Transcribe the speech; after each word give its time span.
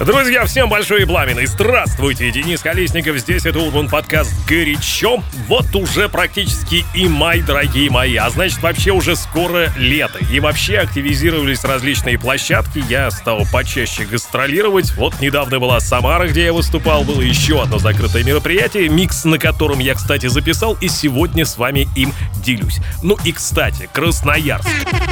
Друзья, 0.00 0.44
всем 0.44 0.68
большой 0.68 1.02
и 1.02 1.04
пламенный 1.04 1.46
здравствуйте! 1.46 2.32
Денис 2.32 2.60
Колесников, 2.60 3.16
здесь 3.18 3.46
это 3.46 3.60
Урбан 3.60 3.88
подкаст 3.88 4.32
«Горячо». 4.48 5.22
Вот 5.46 5.72
уже 5.76 6.08
практически 6.08 6.84
и 6.96 7.06
май, 7.06 7.42
дорогие 7.42 7.88
мои, 7.92 8.16
а 8.16 8.28
значит 8.28 8.60
вообще 8.60 8.90
уже 8.90 9.14
скоро 9.14 9.72
лето. 9.76 10.18
И 10.32 10.40
вообще 10.40 10.78
активизировались 10.78 11.62
различные 11.62 12.18
площадки, 12.18 12.82
я 12.88 13.08
стал 13.12 13.46
почаще 13.52 14.04
гастролировать. 14.04 14.92
Вот 14.96 15.20
недавно 15.20 15.60
была 15.60 15.78
Самара, 15.78 16.26
где 16.26 16.46
я 16.46 16.52
выступал, 16.52 17.04
было 17.04 17.20
еще 17.20 17.62
одно 17.62 17.78
закрытое 17.78 18.24
мероприятие, 18.24 18.88
микс 18.88 19.24
на 19.24 19.38
котором 19.38 19.78
я, 19.78 19.94
кстати, 19.94 20.26
записал, 20.26 20.76
и 20.80 20.88
сегодня 20.88 21.46
с 21.46 21.56
вами 21.56 21.86
им 21.94 22.12
делюсь. 22.42 22.78
Ну 23.04 23.16
и, 23.24 23.30
кстати, 23.30 23.88
Красноярск. 23.92 24.68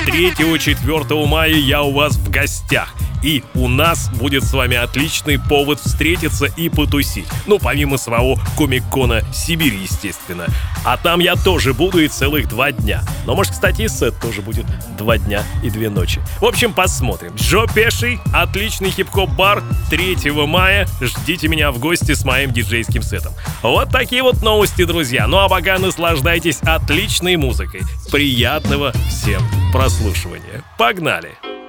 3-4 0.06 1.26
мая 1.26 1.54
я 1.54 1.82
у 1.82 1.92
вас 1.92 2.16
в 2.16 2.28
гостях. 2.30 2.92
И 3.22 3.44
у 3.54 3.68
нас 3.68 4.10
будет 4.14 4.42
с 4.42 4.52
вами 4.52 4.76
отличный 4.82 5.38
повод 5.38 5.80
встретиться 5.80 6.46
и 6.46 6.68
потусить. 6.68 7.26
Ну, 7.46 7.58
помимо 7.58 7.96
самого 7.96 8.38
Комик-Кона 8.56 9.22
Сибирь, 9.32 9.74
естественно. 9.74 10.46
А 10.84 10.96
там 10.96 11.20
я 11.20 11.36
тоже 11.36 11.74
буду 11.74 12.00
и 12.00 12.08
целых 12.08 12.48
два 12.48 12.72
дня. 12.72 13.02
Но, 13.26 13.34
может, 13.34 13.52
кстати, 13.52 13.82
и 13.82 13.88
сет 13.88 14.18
тоже 14.20 14.42
будет 14.42 14.66
два 14.96 15.18
дня 15.18 15.44
и 15.62 15.70
две 15.70 15.90
ночи. 15.90 16.20
В 16.40 16.44
общем, 16.44 16.72
посмотрим. 16.72 17.32
Джо 17.36 17.66
Пеший, 17.72 18.20
отличный 18.32 18.90
хип-хоп-бар 18.90 19.62
3 19.90 20.30
мая. 20.46 20.86
Ждите 21.00 21.48
меня 21.48 21.70
в 21.70 21.78
гости 21.78 22.14
с 22.14 22.24
моим 22.24 22.52
диджейским 22.52 23.02
сетом. 23.02 23.32
Вот 23.62 23.90
такие 23.90 24.22
вот 24.22 24.42
новости, 24.42 24.84
друзья. 24.84 25.26
Ну 25.26 25.38
а 25.38 25.48
пока 25.48 25.78
наслаждайтесь 25.78 26.60
отличной 26.62 27.36
музыкой. 27.36 27.82
Приятного 28.10 28.92
всем 29.08 29.42
прослушивания. 29.72 30.62
Погнали! 30.78 31.61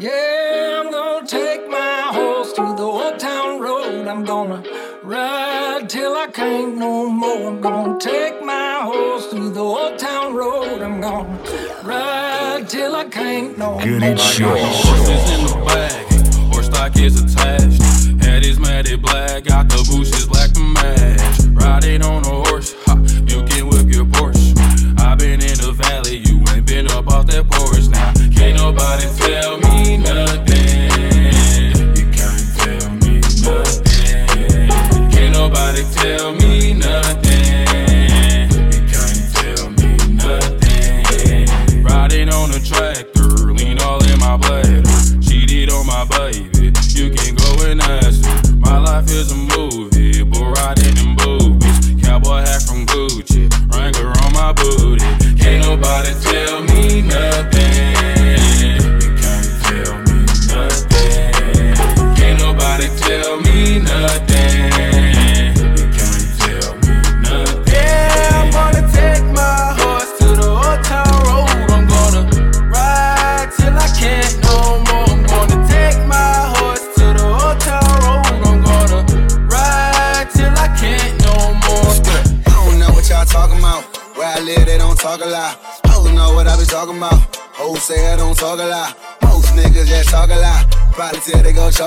Yeah, 0.00 0.80
I'm 0.80 0.92
gonna 0.92 1.26
take 1.26 1.68
my 1.68 2.02
horse 2.12 2.52
through 2.52 2.76
the 2.76 2.84
old 2.84 3.18
town 3.18 3.60
road. 3.60 4.06
I'm 4.06 4.24
gonna 4.24 4.62
ride 5.02 5.88
till 5.88 6.16
I 6.16 6.28
can't 6.28 6.76
no 6.76 7.08
more. 7.08 7.48
I'm 7.48 7.60
gonna 7.60 7.98
take 7.98 8.40
my 8.44 8.82
horse 8.82 9.26
through 9.26 9.50
the 9.50 9.60
old 9.60 9.98
town 9.98 10.36
road. 10.36 10.82
I'm 10.82 11.00
gonna 11.00 11.36
ride 11.82 12.68
till 12.68 12.94
I 12.94 13.06
can't 13.06 13.58
no 13.58 13.76
Good 13.80 14.00
more. 14.00 14.14
Good 14.14 14.18
Horses 14.20 15.30
in 15.32 15.46
the 15.46 15.64
bag, 15.66 16.52
horse 16.52 16.66
stock 16.66 16.96
is 16.96 17.20
attached. 17.20 18.22
Head 18.22 18.44
is 18.44 18.60
matted 18.60 19.02
black, 19.02 19.46
got 19.46 19.68
the 19.68 19.78
bushes 19.90 20.26
black 20.26 20.52
to 20.52 20.60
match. 20.60 21.40
Riding 21.60 22.02
on 22.02 22.24
a 22.24 22.48
horse. 22.48 22.76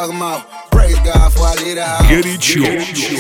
talking 0.01 0.17
about. 0.17 0.72
Praise 0.72 0.97
God 1.00 1.31
for 1.34 1.45
I 1.45 1.53
lit 1.62 1.78
out. 1.78 2.01
Get 2.09 2.25
it, 2.25 2.41
you. 2.56 2.66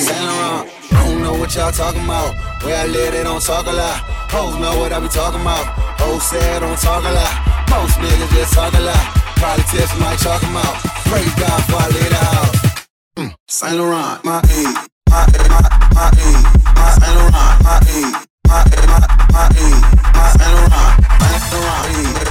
Saint 0.01 0.25
Laurent. 0.25 0.65
I 0.91 1.05
don't 1.05 1.21
know 1.21 1.33
what 1.37 1.53
y'all 1.53 1.71
talking 1.71 2.03
about. 2.03 2.33
Where 2.63 2.75
I 2.75 2.87
live, 2.87 3.13
they 3.13 3.23
don't 3.23 3.41
talk 3.41 3.67
a 3.67 3.71
lot. 3.71 4.01
Hoes 4.33 4.57
know 4.57 4.79
what 4.79 4.91
I 4.91 4.99
be 4.99 5.07
talking 5.07 5.41
about. 5.41 5.65
Hoes 6.01 6.23
said 6.23 6.59
don't 6.59 6.79
talk 6.79 7.03
a 7.03 7.13
lot. 7.13 7.33
Most 7.69 7.97
niggas 8.01 8.33
just 8.33 8.53
talk 8.53 8.73
a 8.73 8.79
lot. 8.81 9.05
Politics 9.37 9.93
might 9.99 10.17
chalk 10.17 10.41
them. 10.41 10.57
Praise 11.05 11.33
God 11.37 11.59
for 11.69 11.77
I 11.77 11.87
lit 11.93 12.13
out. 12.17 12.49
Mm. 13.17 13.33
Saint 13.47 13.77
Laurent, 13.77 14.25
my 14.25 14.41
E, 14.41 14.63
my 15.09 15.21
E, 15.29 15.41
my, 15.53 15.61
my 15.93 16.09
E, 16.17 16.29
my 16.73 16.87
Saint 16.97 17.13
Laurent, 17.13 17.53
my 17.61 17.77
E, 17.93 18.01
my 18.49 18.65
E, 18.65 18.81
my, 18.89 18.99
my 19.29 19.45
E, 19.53 19.69
my 20.17 20.25
Saint 20.33 20.53
Laurent, 20.57 20.93
my 21.21 21.29
Saint 21.45 21.61
Laurent. 21.61 22.30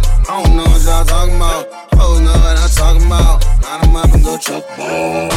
I 0.29 0.43
don't 0.43 0.55
know 0.57 0.63
what 0.63 0.83
y'all 0.83 1.05
talking 1.05 1.35
about. 1.35 1.67
Oh, 1.93 2.19
know 2.19 2.31
what 2.31 2.57
I'm 2.57 2.69
talking 2.69 3.05
about. 3.07 3.45
Line 3.63 3.83
'em 3.89 3.95
up 3.95 4.13
and 4.13 4.23
go 4.23 4.37
chuck 4.37 4.65
ball. 4.77 5.29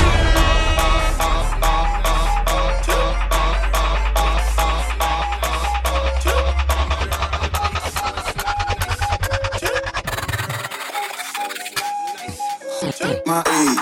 My 13.27 13.74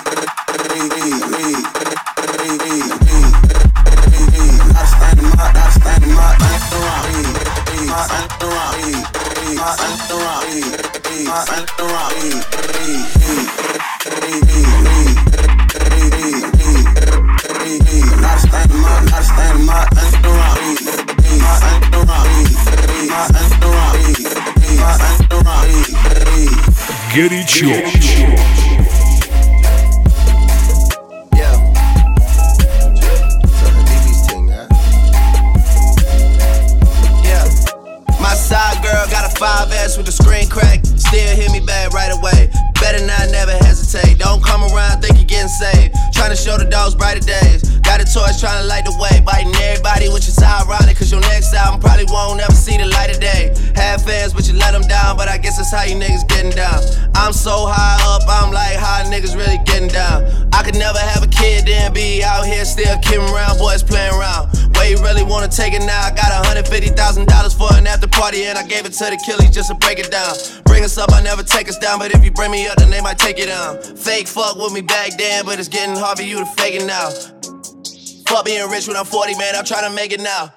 Горячо. 27.14 27.67
Горячо. 27.67 28.12
still 62.72 62.96
kidding 63.04 63.28
around, 63.28 63.58
boys 63.58 63.82
playing 63.82 64.14
around. 64.14 64.48
Where 64.74 64.88
you 64.88 64.96
really 65.04 65.22
wanna 65.22 65.48
take 65.48 65.74
it 65.74 65.84
now? 65.84 66.08
I 66.08 66.10
got 66.10 66.32
$150,000 66.44 67.54
for 67.54 67.69
an 67.76 67.86
after 67.86 68.08
party, 68.08 68.44
and 68.44 68.56
I 68.56 68.66
gave 68.66 68.86
it 68.86 68.92
to 68.94 69.04
the 69.04 69.20
killies 69.20 69.52
just 69.52 69.69
to 69.69 69.74
break 69.74 69.98
it 69.98 70.10
down. 70.10 70.34
Bring 70.64 70.82
us 70.82 70.96
up, 70.96 71.12
I 71.12 71.20
never 71.20 71.42
take 71.42 71.69
us 71.69 71.78
down, 71.78 71.98
but 71.98 72.14
if 72.14 72.24
you 72.24 72.30
bring 72.30 72.50
me 72.50 72.66
up, 72.66 72.76
then 72.78 72.90
they 72.90 73.00
might 73.00 73.19
take 73.19 73.38
it 73.38 73.46
down. 73.46 73.82
Fake 73.96 74.26
fuck 74.26 74.56
with 74.56 74.72
me 74.72 74.80
back 74.80 75.16
then, 75.19 75.44
but 75.44 75.58
it's 75.58 75.69
getting 75.69 75.96
hard 75.96 76.16
for 76.19 76.24
you 76.24 76.38
to 76.38 76.46
fake 76.56 76.74
it 76.74 76.86
now. 76.86 77.10
Fuck 78.26 78.46
being 78.46 78.69
rich 78.70 78.88
when 78.88 78.96
I'm 78.96 79.04
40, 79.04 79.36
man, 79.36 79.54
I'm 79.54 79.64
trying 79.64 79.88
to 79.88 79.94
make 79.94 80.12
it 80.12 80.20
now. 80.20 80.52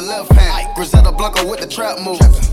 the 0.00 0.06
left 0.06 0.32
hand. 0.32 0.74
Griselda 0.74 1.12
Blanco 1.12 1.48
with 1.48 1.60
the 1.60 1.66
trap 1.66 1.98
move. 2.00 2.47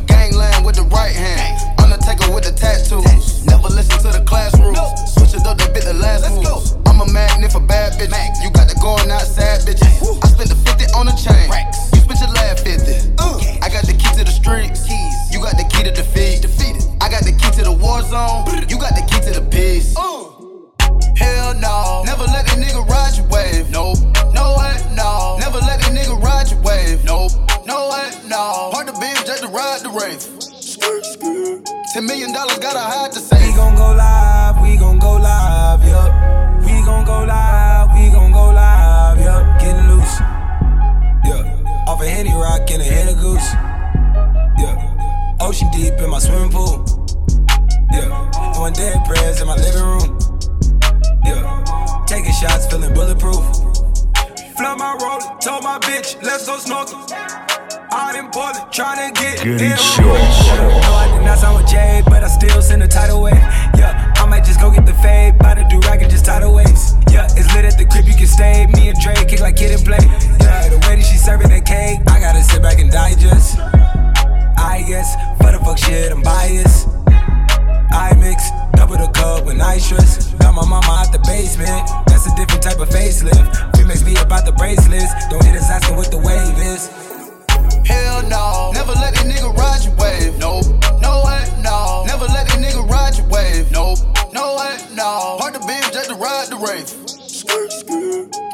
hide 96.46 96.52
the 96.52 96.66
rave. 96.66 96.90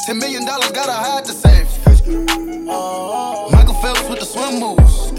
Ten 0.05 0.19
million 0.19 0.45
dollars, 0.45 0.71
gotta 0.71 0.91
hide 0.91 1.25
the 1.25 1.33
safe. 1.33 1.67
Michael 3.51 3.73
Phelps 3.75 4.09
with 4.09 4.19
the 4.19 4.25
swim 4.25 4.59
moves. 4.59 5.11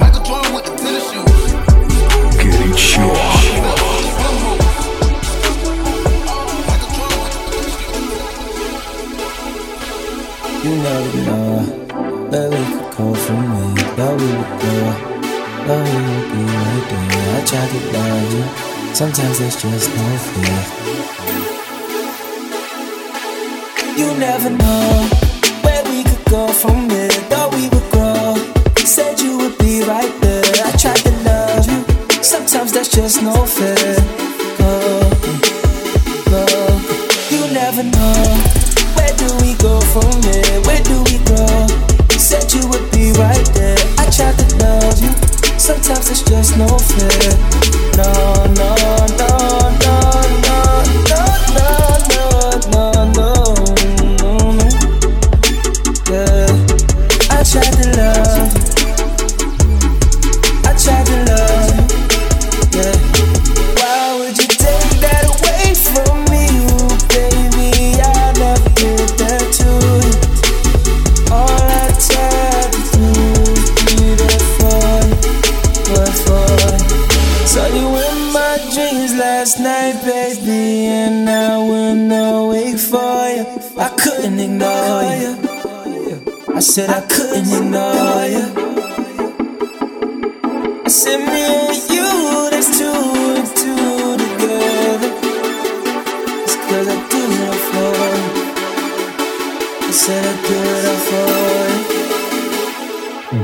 Michael 0.00 0.22
Jordan 0.22 0.54
with 0.54 0.64
the 0.64 0.74
tennis 0.76 1.10
shoes. 1.10 1.52
You 10.64 10.74
know 10.82 11.02
uh, 11.28 11.62
that 12.30 12.50
we 12.50 12.56
could 12.74 12.90
call 12.92 13.14
for 13.14 13.32
me, 13.32 13.74
that 13.96 14.12
we 14.18 14.26
would 14.26 14.52
go, 14.60 14.74
that 15.66 15.80
we 15.84 15.94
would 16.06 16.26
be 16.32 16.40
right 16.42 16.84
there. 16.90 17.36
I 17.36 17.44
try 17.46 17.64
to 17.68 17.78
you, 18.34 18.42
sometimes 18.94 19.38
just 19.38 19.62
no 19.62 20.16
fear. 20.18 20.95
never 24.18 24.50
know 24.50 25.08
where 25.62 25.84
we 25.84 26.02
could 26.02 26.24
go 26.30 26.48
from 26.48 26.88
here. 26.88 27.10
Thought 27.30 27.54
we 27.54 27.68
would 27.68 27.90
grow. 27.90 28.34
Said 28.84 29.20
you 29.20 29.36
would 29.38 29.58
be 29.58 29.82
right 29.82 30.12
there. 30.20 30.44
I 30.64 30.72
tried 30.76 31.02
to 31.08 31.12
love 31.28 31.68
you. 31.70 32.22
Sometimes 32.22 32.72
that's 32.72 32.88
just 32.88 33.22
no 33.22 33.44
fair. 33.44 33.65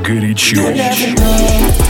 горячо. 0.01 0.61
горячо. 0.63 1.82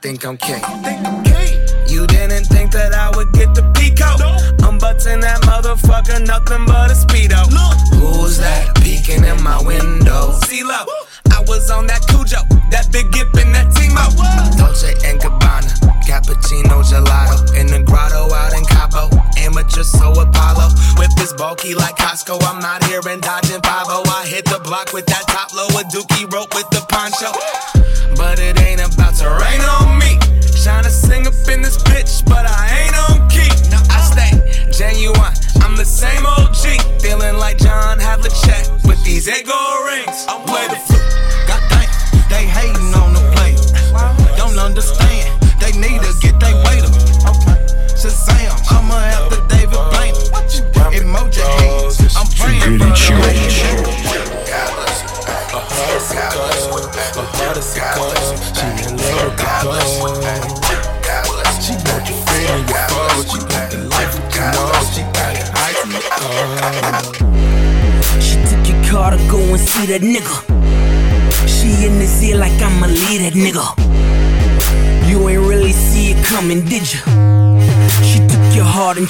Think 0.00 0.24
I'm 0.24 0.36
king. 0.36 0.87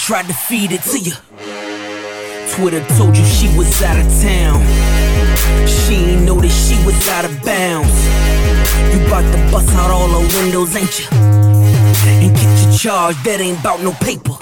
Tried 0.08 0.26
to 0.26 0.32
feed 0.32 0.72
it 0.72 0.80
to 0.80 0.98
you. 0.98 1.12
Twitter 2.54 2.82
told 2.96 3.14
you 3.14 3.22
she 3.26 3.46
was 3.58 3.82
out 3.82 3.98
of 3.98 4.06
town. 4.22 4.56
She 5.68 5.96
ain't 5.96 6.24
know 6.24 6.40
that 6.40 6.48
she 6.48 6.82
was 6.86 6.96
out 7.10 7.26
of 7.26 7.42
bounds. 7.44 7.92
You 8.90 9.06
bout 9.10 9.20
to 9.20 9.52
bust 9.52 9.68
out 9.76 9.90
all 9.90 10.08
the 10.08 10.24
windows, 10.40 10.74
ain't 10.76 10.98
you? 10.98 11.06
And 11.12 12.34
get 12.34 12.64
your 12.64 12.72
charge, 12.72 13.22
that 13.24 13.38
ain't 13.42 13.62
bout 13.62 13.82
no 13.82 13.92
paper. 14.00 14.32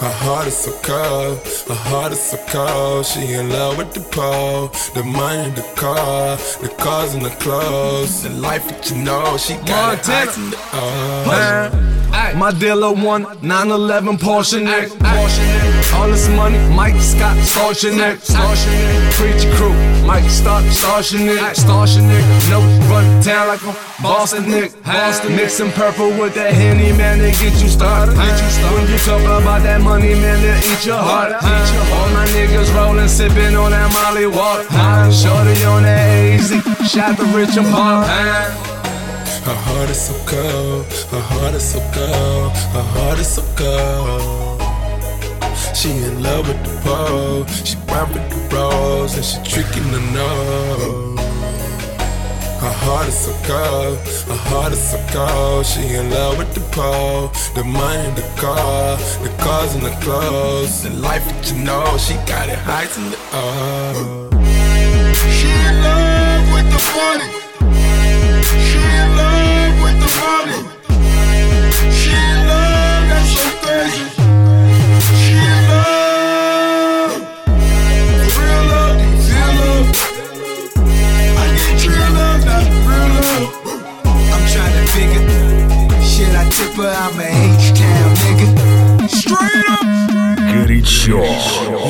Her 0.00 0.14
heart 0.24 0.46
is 0.46 0.56
so 0.56 0.72
cold, 0.82 1.38
her 1.68 1.74
heart 1.74 2.12
is 2.12 2.20
so 2.20 2.38
cold. 2.48 3.04
She 3.04 3.34
in 3.34 3.50
love 3.50 3.76
with 3.76 3.92
the 3.92 4.00
pole, 4.00 4.68
the 4.94 5.04
money, 5.04 5.50
the 5.50 5.68
car, 5.76 6.38
the 6.62 6.74
cars 6.78 7.12
and 7.12 7.22
the 7.22 7.36
clothes, 7.44 8.22
the 8.22 8.30
life 8.30 8.66
that 8.68 8.90
you 8.90 8.96
know. 9.04 9.36
She 9.36 9.54
got 9.66 9.98
it 9.98 10.08
Montana. 10.08 10.30
ice 10.30 10.36
in 10.38 10.50
the 10.50 10.56
Man, 11.28 12.03
my 12.36 12.52
dealer 12.52 12.92
won 12.92 13.22
911 13.42 14.16
Porsche 14.18 14.62
neck. 14.62 14.90
All 15.94 16.08
this 16.08 16.28
money, 16.28 16.58
Mike 16.74 17.00
Scott, 17.00 17.36
starch 17.38 17.84
your 17.84 17.94
neck. 17.96 18.18
Preacher 19.14 19.52
crew, 19.56 19.72
Mike 20.06 20.28
start, 20.28 20.64
starch 20.72 21.12
your 21.12 21.22
neck. 21.34 21.54
Starch 21.54 21.96
your 21.96 22.04
neck. 22.04 22.24
No, 22.50 22.60
run 22.90 23.22
down 23.22 23.48
like 23.48 23.62
a 23.62 23.72
Boston 24.02 24.50
Nick. 24.50 24.82
Boston 24.82 25.36
mixing 25.36 25.70
purple 25.72 26.08
with 26.20 26.34
that 26.34 26.52
Henny, 26.52 26.92
man, 26.92 27.18
they 27.18 27.32
get 27.32 27.54
you 27.62 27.68
started. 27.68 28.14
Get 28.16 28.42
you 28.42 28.50
started. 28.50 28.74
When 28.74 28.90
you 28.90 28.98
talk 28.98 29.22
about 29.22 29.62
that 29.62 29.80
money, 29.80 30.14
man, 30.14 30.42
they 30.42 30.58
eat 30.58 30.84
your 30.84 30.98
heart. 30.98 31.32
Eat 31.32 31.68
your 31.72 31.84
All 31.96 32.08
my 32.10 32.26
niggas 32.34 32.74
rolling, 32.74 33.08
sipping 33.08 33.56
on 33.56 33.70
that 33.70 33.92
Molly 33.92 34.26
Walk. 34.26 34.66
Shorty 35.12 35.64
on 35.64 35.84
that 35.84 36.40
AZ, 36.40 36.50
shot 36.90 37.16
the 37.16 37.24
rich 37.36 37.56
apart. 37.56 38.73
Her 39.44 39.54
heart 39.54 39.90
is 39.90 40.00
so 40.00 40.14
cold, 40.24 40.86
her 41.12 41.20
heart 41.20 41.52
is 41.52 41.72
so 41.72 41.78
cold, 41.92 42.52
her 42.72 42.86
heart 42.96 43.18
is 43.18 43.28
so 43.28 43.42
cold. 43.54 44.62
She 45.76 45.90
in 45.90 46.22
love 46.22 46.48
with 46.48 46.64
the 46.64 46.80
pole, 46.80 47.44
she 47.46 47.76
with 47.76 48.26
the 48.32 48.56
rolls, 48.56 49.16
and 49.16 49.24
she 49.24 49.36
tricking 49.44 49.92
the 49.92 50.00
nose. 50.16 51.20
Her 52.64 52.72
heart 52.84 53.06
is 53.06 53.18
so 53.18 53.32
cold, 53.44 53.98
her 54.28 54.42
heart 54.48 54.72
is 54.72 54.82
so 54.82 54.98
cold. 55.12 55.66
She 55.66 55.92
in 55.92 56.08
love 56.08 56.38
with 56.38 56.54
the 56.54 56.64
pole, 56.72 57.28
the 57.54 57.64
money, 57.64 58.08
the 58.14 58.26
car, 58.40 58.96
the 59.22 59.28
cars 59.44 59.74
and 59.74 59.84
the 59.84 59.94
clothes, 60.00 60.84
the 60.84 60.88
life 60.88 61.22
that 61.26 61.52
you 61.52 61.62
know. 61.62 61.98
She 61.98 62.14
got 62.24 62.48
it 62.48 62.56
high 62.56 62.88
in 62.96 63.10
the 63.10 63.18
oh. 63.34 64.30
She 65.36 65.50
in 65.68 65.82
love 65.82 66.46
with 66.54 66.72
the 66.72 66.80
money. 66.96 67.53
She 68.66 68.78
in 68.78 69.08
love 69.16 69.74
with 69.82 69.98
the 70.02 70.10
money. 70.20 70.60
She 71.98 72.10
in 72.10 72.38
love, 72.48 73.04
that's 73.10 73.30
so 73.34 73.44
crazy. 73.62 74.06
She 75.20 75.34
in 75.34 75.62
love. 75.70 77.12
Real 78.38 78.62
love, 78.72 78.96
love. 79.60 79.86
I 81.36 81.46
real 81.88 82.10
love, 82.18 82.42
not 82.44 82.64
real 82.88 83.08
love. 83.16 83.46
I'm 84.34 84.44
figure. 84.94 85.24
Should 86.02 86.34
I 86.34 86.48
tip 86.50 86.74
her? 86.76 86.92
I'm 87.04 87.18
a 87.18 87.26
H-Town 87.58 88.10
nigga. 88.22 88.48
Straight 89.08 89.68
up 89.68 90.13
Горячо. 90.53 91.23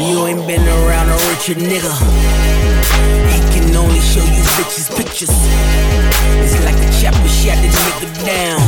You 0.09 0.27
ain't 0.27 0.47
been 0.47 0.65
around 0.67 1.09
a 1.09 1.17
richer 1.27 1.55
nigga. 1.55 1.91
He 3.31 3.39
can 3.51 3.75
only 3.75 3.99
show 3.99 4.23
you 4.23 4.43
bitches 4.55 4.87
pictures. 4.95 5.35
It's 6.43 6.55
like 6.63 6.79
a 6.79 6.87
chopper 6.99 7.27
shot 7.27 7.57
this 7.61 7.75
nigga 7.75 8.07
down. 8.25 8.59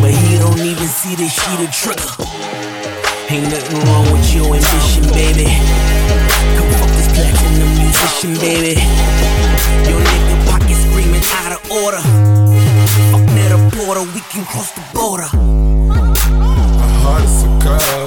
But 0.00 0.12
he 0.12 0.38
don't 0.38 0.60
even 0.60 0.86
see 0.86 1.16
the 1.16 1.28
sheet 1.28 1.60
of 1.66 1.70
trigger. 1.74 2.12
Ain't 3.30 3.50
nothing 3.50 3.80
wrong 3.86 4.06
with 4.12 4.34
your 4.34 4.54
ambition, 4.54 5.04
baby. 5.14 5.46
Come 6.56 6.70
fuck 6.78 6.90
this 6.94 7.08
platinum 7.14 7.72
musician, 7.78 8.34
baby. 8.38 8.78
Your 9.90 10.00
nigga 10.00 10.36
pocket 10.50 10.76
screaming 10.78 11.26
out 11.42 11.52
of 11.58 11.70
order. 11.70 12.02
Fuck 13.10 13.24
Netta 13.34 13.58
Porter 13.76 14.02
we 14.14 14.20
can 14.30 14.44
cross 14.44 14.70
the 14.72 14.82
border. 14.94 15.28
Her 16.80 16.92
heart 17.02 17.22
is 17.24 17.34
so 17.40 17.48
cold, 17.62 18.03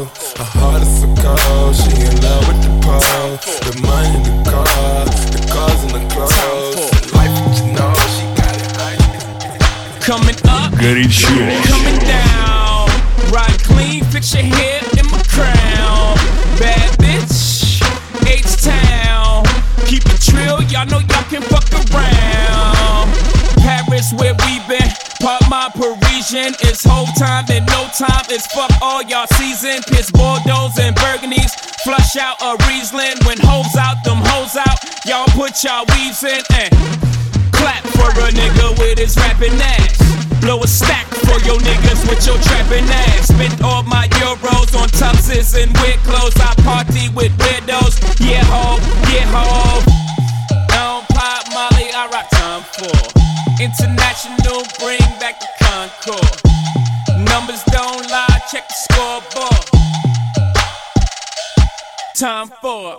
Fuck 28.46 28.70
all 28.80 29.02
y'all 29.02 29.26
season. 29.34 29.82
Piss 29.88 30.10
Bordeaux 30.10 30.70
and 30.80 30.94
Burgundies. 30.96 31.52
Flush 31.82 32.16
out 32.16 32.36
a 32.42 32.56
Riesling. 32.66 33.18
When 33.26 33.38
hoes 33.40 33.74
out, 33.76 34.04
them 34.04 34.18
hoes 34.20 34.56
out. 34.56 34.78
Y'all 35.06 35.26
put 35.34 35.62
y'all 35.64 35.84
weaves 35.94 36.22
in 36.22 36.42
and 36.54 36.70
clap 37.52 37.82
for 37.96 38.10
a 38.22 38.30
nigga 38.30 38.78
with 38.78 38.98
his 38.98 39.16
rapping 39.16 39.58
ass. 39.58 39.98
Blow 40.40 40.62
a 40.62 40.68
stack 40.68 41.06
for 41.26 41.38
your 41.42 41.58
niggas 41.58 42.08
with 42.08 42.24
your 42.26 42.38
trapping 42.38 42.86
ass. 42.86 43.28
Spent 43.28 43.62
all 43.62 43.82
my 43.82 44.06
euros 44.22 44.70
on 44.78 44.88
tuxes 44.94 45.56
and 45.60 45.72
weird 45.82 45.98
clothes. 46.06 46.36
I 46.38 46.54
party 46.62 47.08
with 47.10 47.32
widows. 47.38 47.98
Yeah, 48.20 48.44
ho, 48.46 48.78
yeah, 49.10 49.26
ho. 49.34 49.82
Don't 50.70 51.06
pop 51.10 51.42
Molly, 51.50 51.90
I 51.90 52.06
rock 52.12 52.30
Tom 52.30 52.62
Ford. 52.62 53.12
International, 53.60 54.62
bring 54.78 55.17
Tom 62.48 62.56
Ford. 62.62 62.98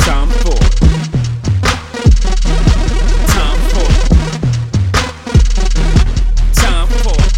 Tom 0.00 0.28
Ford. 0.28 0.70
Tom 3.26 3.58
Ford. 3.70 3.94
Tom 6.52 6.88
Ford. 7.00 7.32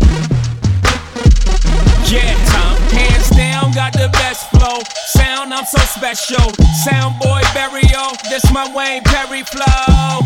Yeah, 2.11 2.35
time. 2.50 2.81
Hands 2.90 3.31
down, 3.31 3.71
got 3.73 3.92
the 3.92 4.09
best 4.14 4.50
flow. 4.50 4.81
Sound, 5.07 5.54
I'm 5.54 5.64
so 5.64 5.78
special. 5.78 6.52
Sound 6.83 7.21
boy 7.21 7.42
burial, 7.54 8.16
this 8.31 8.42
my 8.52 8.66
Wayne 8.75 9.04
Perry 9.04 9.45
flow. 9.45 10.19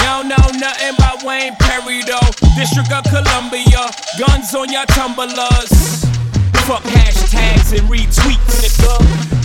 Y'all 0.00 0.24
know 0.24 0.48
nothing 0.56 0.94
about 0.94 1.22
Wayne 1.24 1.54
Perry 1.60 2.00
though. 2.04 2.30
District 2.56 2.90
of 2.90 3.04
Columbia, 3.04 3.90
guns 4.18 4.54
on 4.54 4.72
your 4.72 4.86
tumblers. 4.86 6.07
Fuck 6.68 6.82
hashtags 6.82 7.72
and 7.72 7.88
retweets, 7.88 8.76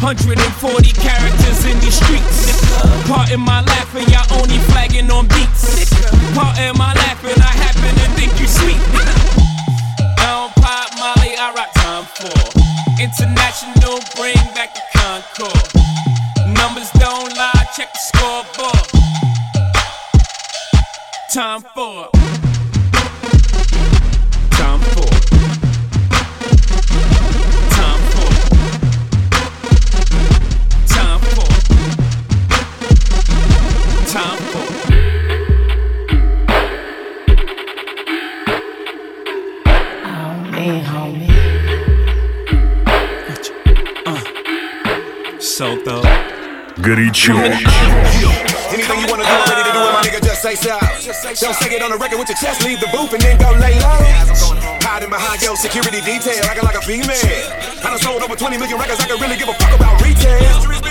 140 0.04 0.92
characters 0.92 1.64
in 1.64 1.80
these 1.80 1.96
streets, 1.96 2.52
nigga. 2.52 3.08
Pardon 3.08 3.40
my 3.40 3.62
laughing, 3.62 4.04
y'all 4.12 4.28
only 4.42 4.58
flagging 4.76 5.10
on 5.10 5.26
beats, 5.30 5.72
nigga. 5.74 6.12
Pardon 6.36 6.78
my 6.78 6.94
laughing, 6.94 7.40
I 7.40 7.54
happen 7.56 7.96
to 7.96 8.08
think 8.20 8.38
you 8.42 8.46
sweet. 8.46 8.76
I 10.20 10.28
don't 10.28 10.52
pop 10.60 10.92
Molly, 11.00 11.32
I 11.40 11.54
rock 11.56 11.72
Tom 11.76 12.04
Ford. 12.04 12.60
International, 13.00 14.04
bring 14.20 14.36
back 14.52 14.76
the 14.76 14.84
Concorde. 14.92 15.72
Numbers 16.52 16.92
don't 17.00 17.32
lie, 17.38 17.66
check 17.74 17.88
the 17.94 18.00
scoreboard. 18.04 18.90
Tom 21.32 21.64
Ford. 21.74 22.13
Горячо. 46.93 47.35
Anything 48.69 49.01
you 49.01 49.09
wanna 49.09 49.25
do, 49.25 49.33
I'm 49.33 49.49
ready 49.49 49.65
to 49.65 49.73
do 49.73 49.81
it, 49.81 49.93
my 49.93 50.03
nigga, 50.05 50.21
just 50.23 50.43
say 50.43 50.55
so. 50.55 50.77
Don't 51.41 51.57
say 51.57 51.75
it 51.75 51.83
on 51.83 51.91
the 51.91 51.97
record 51.97 52.19
with 52.19 52.29
your 52.29 52.37
chest, 52.37 52.63
leave 52.63 52.81
the 52.81 52.87
booth 52.93 53.13
and 53.13 53.23
then 53.23 53.39
go 53.39 53.51
lay 53.57 53.81
low. 53.81 53.99
Hiding 54.85 55.11
behind 55.11 55.41
your 55.43 55.57
security 55.57 56.01
detail, 56.03 56.45
acting 56.45 56.65
like 56.65 56.77
a 56.77 56.83
female. 56.83 57.17
I 57.83 57.91
done 57.91 57.99
sold 57.99 58.23
over 58.23 58.37
20 58.37 58.59
million 58.59 58.79
records, 58.79 59.01
I 59.01 59.09
can 59.09 59.19
really 59.19 59.37
give 59.37 59.49
a 59.49 59.55
fuck 59.55 59.73
about 59.75 60.01
retail. 60.05 60.39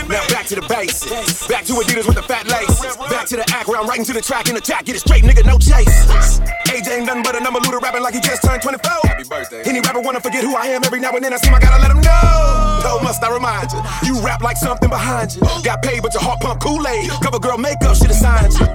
Now 0.09 0.25
back 0.27 0.47
to 0.47 0.55
the 0.55 0.65
basics, 0.67 1.47
back 1.47 1.65
to 1.65 1.73
Adidas 1.73 2.07
with 2.07 2.15
the 2.15 2.23
fat 2.23 2.47
lace. 2.47 2.81
Back 3.09 3.27
to 3.27 3.37
the 3.37 3.45
act 3.53 3.67
where 3.67 3.79
I'm 3.79 3.87
writing 3.87 4.05
to 4.05 4.13
the 4.13 4.21
track 4.21 4.49
in 4.49 4.55
the 4.55 4.61
track, 4.61 4.85
get 4.85 4.95
it 4.95 4.99
straight, 5.05 5.23
nigga, 5.23 5.45
no 5.45 5.59
chase. 5.59 6.41
AJ 6.73 6.97
ain't 6.97 7.05
nothing 7.05 7.23
but 7.23 7.35
a 7.35 7.39
number 7.39 7.59
looter 7.59 7.79
rapping 7.79 8.01
like 8.01 8.15
he 8.15 8.21
just 8.21 8.41
turned 8.41 8.61
24. 8.61 8.91
Happy 9.05 9.23
birthday. 9.23 9.63
Any 9.63 9.81
rapper 9.81 10.01
wanna 10.01 10.19
forget 10.19 10.43
who 10.43 10.55
I 10.55 10.67
am 10.67 10.83
every 10.83 10.99
now 10.99 11.11
and 11.11 11.23
then 11.23 11.33
I 11.33 11.37
seem 11.37 11.53
I 11.53 11.59
gotta 11.59 11.81
let 11.81 11.91
him 11.91 12.01
know. 12.01 12.70
No, 12.82 12.98
must 13.00 13.22
I 13.22 13.32
remind 13.32 13.70
you, 13.72 13.80
you 14.02 14.20
rap 14.20 14.42
like 14.42 14.56
something 14.56 14.90
behind 14.90 15.34
you. 15.34 15.40
Got 15.62 15.82
paid, 15.82 16.02
but 16.02 16.12
your 16.14 16.22
heart 16.22 16.40
pump 16.40 16.60
Kool-Aid. 16.60 17.10
Cover 17.22 17.38
girl 17.38 17.58
makeup, 17.58 17.96
shit 17.96 18.10
assigned 18.10 18.52
you. 18.54 18.66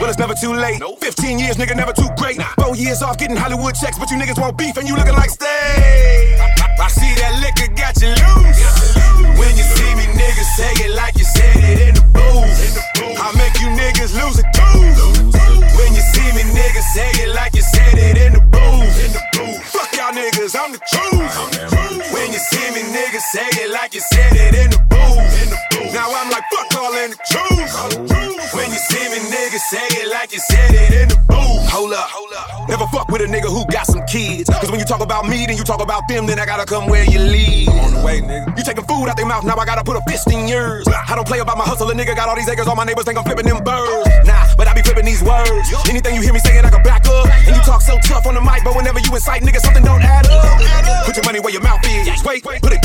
Well, 0.00 0.08
it's 0.08 0.18
never 0.18 0.34
too 0.34 0.54
late. 0.54 0.82
15 1.00 1.38
years, 1.38 1.56
nigga, 1.56 1.76
never 1.76 1.92
too 1.92 2.08
great. 2.16 2.40
Four 2.58 2.74
years 2.74 3.02
off 3.02 3.18
getting 3.18 3.36
Hollywood 3.36 3.74
checks, 3.74 3.98
but 3.98 4.10
you 4.10 4.16
niggas 4.16 4.40
want 4.40 4.56
beef 4.56 4.76
and 4.76 4.88
you 4.88 4.96
looking 4.96 5.14
like 5.14 5.30
stay. 5.30 6.38
I, 6.80 6.88
see 6.88 7.12
that 7.20 7.36
liquor 7.44 7.68
got 7.76 8.00
you 8.00 8.08
loose. 8.08 8.60
When 9.38 9.52
you 9.56 9.64
see 9.76 9.94
me, 9.94 10.08
niggas 10.16 10.50
say 10.56 10.72
it 10.84 10.96
like 10.96 11.18
you 11.18 11.24
said 11.24 11.56
it 11.56 11.88
in 11.88 11.94
the 11.94 12.04
booth. 12.16 12.80
I 13.20 13.28
make 13.36 13.60
you 13.60 13.68
niggas 13.76 14.16
lose 14.16 14.38
a 14.40 14.44
tooth. 14.56 15.59
You 16.00 16.06
see 16.14 16.32
me, 16.32 16.42
niggas 16.56 16.88
say 16.94 17.10
it 17.22 17.34
like 17.34 17.54
you 17.54 17.60
said 17.60 17.92
it 17.92 18.16
in 18.16 18.32
the 18.32 18.40
booth. 18.40 19.64
Fuck 19.66 19.92
y'all 19.92 20.12
niggas, 20.14 20.56
I'm 20.58 20.72
the 20.72 20.80
truth. 20.88 22.12
When 22.14 22.32
you 22.32 22.38
see 22.38 22.70
me, 22.72 22.88
niggas 22.88 23.20
say 23.20 23.46
it 23.62 23.70
like 23.70 23.92
you 23.92 24.00
said 24.00 24.32
it 24.32 24.54
in 24.54 24.70
the 24.70 24.78
booth. 24.88 25.69
Now 25.88 26.12
I'm 26.12 26.28
like, 26.30 26.44
fuck 26.52 26.68
all 26.76 26.92
in 26.92 27.10
the 27.10 27.18
truth. 27.32 27.72
When 28.52 28.68
you 28.68 28.80
see 28.92 29.06
me, 29.08 29.18
niggas 29.32 29.64
say 29.72 29.86
it 29.96 30.12
like 30.12 30.32
you 30.32 30.38
said 30.38 30.74
it 30.76 30.92
in 30.92 31.08
the 31.08 31.16
booth. 31.24 31.64
Hold 31.72 31.92
up, 31.92 32.04
hold 32.12 32.32
up. 32.36 32.68
Never 32.68 32.86
fuck 32.92 33.08
with 33.08 33.22
a 33.22 33.28
nigga 33.30 33.48
who 33.48 33.64
got 33.72 33.86
some 33.86 34.04
kids. 34.04 34.50
Cause 34.50 34.70
when 34.70 34.78
you 34.78 34.84
talk 34.84 35.00
about 35.00 35.24
me, 35.24 35.46
then 35.46 35.56
you 35.56 35.64
talk 35.64 35.80
about 35.80 36.06
them, 36.06 36.26
then 36.26 36.38
I 36.38 36.44
gotta 36.44 36.66
come 36.66 36.86
where 36.86 37.04
you 37.08 37.18
leave. 37.18 37.68
On 37.68 37.94
the 37.94 38.02
way, 38.04 38.20
nigga. 38.20 38.52
You 38.58 38.62
taking 38.62 38.84
food 38.84 39.08
out 39.08 39.16
their 39.16 39.24
mouth, 39.24 39.44
now 39.44 39.56
I 39.56 39.64
gotta 39.64 39.82
put 39.82 39.96
a 39.96 40.02
fist 40.06 40.30
in 40.30 40.46
yours. 40.46 40.86
I 40.86 41.14
don't 41.16 41.26
play 41.26 41.38
about 41.38 41.56
my 41.56 41.64
hustle, 41.64 41.88
a 41.90 41.94
nigga 41.94 42.14
got 42.14 42.28
all 42.28 42.36
these 42.36 42.48
acres, 42.48 42.66
all 42.66 42.76
my 42.76 42.84
neighbors 42.84 43.04
think 43.04 43.16
I'm 43.16 43.24
flipping 43.24 43.46
them 43.46 43.64
birds. 43.64 44.10
Nah, 44.26 44.52
but 44.56 44.68
I 44.68 44.74
be 44.74 44.82
flipping 44.82 45.06
these 45.06 45.22
words. 45.22 45.72
Anything 45.88 46.14
you 46.14 46.20
hear 46.20 46.34
me 46.34 46.40
saying, 46.40 46.64
I 46.64 46.70
can 46.70 46.82
back 46.82 47.06
up. 47.08 47.26
And 47.46 47.56
you 47.56 47.62
talk 47.62 47.80
so 47.80 47.96
tough 48.04 48.26
on 48.26 48.34
the 48.34 48.42
mic, 48.42 48.64
but 48.64 48.76
whenever 48.76 49.00
you 49.00 49.08
incite, 49.14 49.42
nigga, 49.42 49.58
something 49.58 49.84
don't 49.84 50.02
add 50.02 50.26
up. 50.26 51.06
Put 51.06 51.16
your 51.16 51.24
money 51.24 51.40
where 51.40 51.52
your 51.52 51.62
mouth 51.62 51.80
is. 51.86 52.22
Wait, 52.22 52.44
put 52.44 52.72
a 52.72 52.80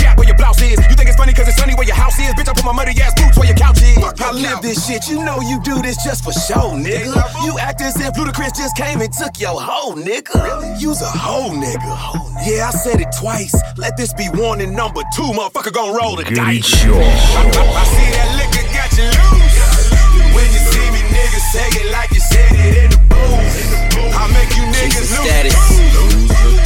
my 2.65 2.73
muddy 2.73 2.99
ass 2.99 3.13
boots 3.13 3.37
where 3.37 3.45
your 3.47 3.55
couch 3.55 3.81
is. 3.83 3.97
I 4.01 4.31
live 4.31 4.61
this 4.61 4.87
shit, 4.87 5.07
you 5.07 5.23
know 5.23 5.39
you 5.39 5.61
do 5.61 5.81
this 5.81 6.03
just 6.03 6.23
for 6.23 6.33
show, 6.33 6.73
nigga. 6.73 7.13
You 7.45 7.59
act 7.59 7.81
as 7.81 7.95
if 8.01 8.15
Ludacris 8.15 8.57
just 8.57 8.75
came 8.75 9.01
and 9.01 9.13
took 9.13 9.39
your 9.39 9.61
hoe, 9.61 9.93
nigga. 9.93 10.33
Really? 10.33 10.73
A 10.73 11.05
hoe, 11.05 11.53
nigga. 11.53 11.85
Yeah, 12.47 12.69
I 12.69 12.71
said 12.71 12.99
it 13.01 13.13
twice. 13.19 13.53
Let 13.77 13.97
this 13.97 14.13
be 14.13 14.27
warning 14.33 14.73
number 14.75 15.01
two, 15.15 15.29
motherfucker 15.37 15.73
gon' 15.73 15.93
roll 15.93 16.15
the 16.15 16.23
Get 16.23 16.35
dice. 16.35 16.83
Your... 16.83 16.95
I, 16.95 16.97
I, 16.97 17.61
I 17.69 17.83
see 17.85 18.09
that 18.17 18.29
liquor 18.33 18.65
got 18.73 18.89
you 18.97 19.05
loose. 19.13 19.61
When 20.33 20.47
you 20.49 20.61
see 20.65 20.87
me, 20.89 21.01
nigga, 21.13 21.39
say 21.53 21.69
it 21.69 21.91
like 21.93 22.11
you 22.11 22.21
said 22.21 22.49
it 22.49 22.77
in 22.81 22.89
the 22.89 22.99
booth. 23.13 24.17
I 24.17 24.25
make 24.33 24.49
you 24.57 24.65
niggas 24.73 25.13
lose. 25.13 25.53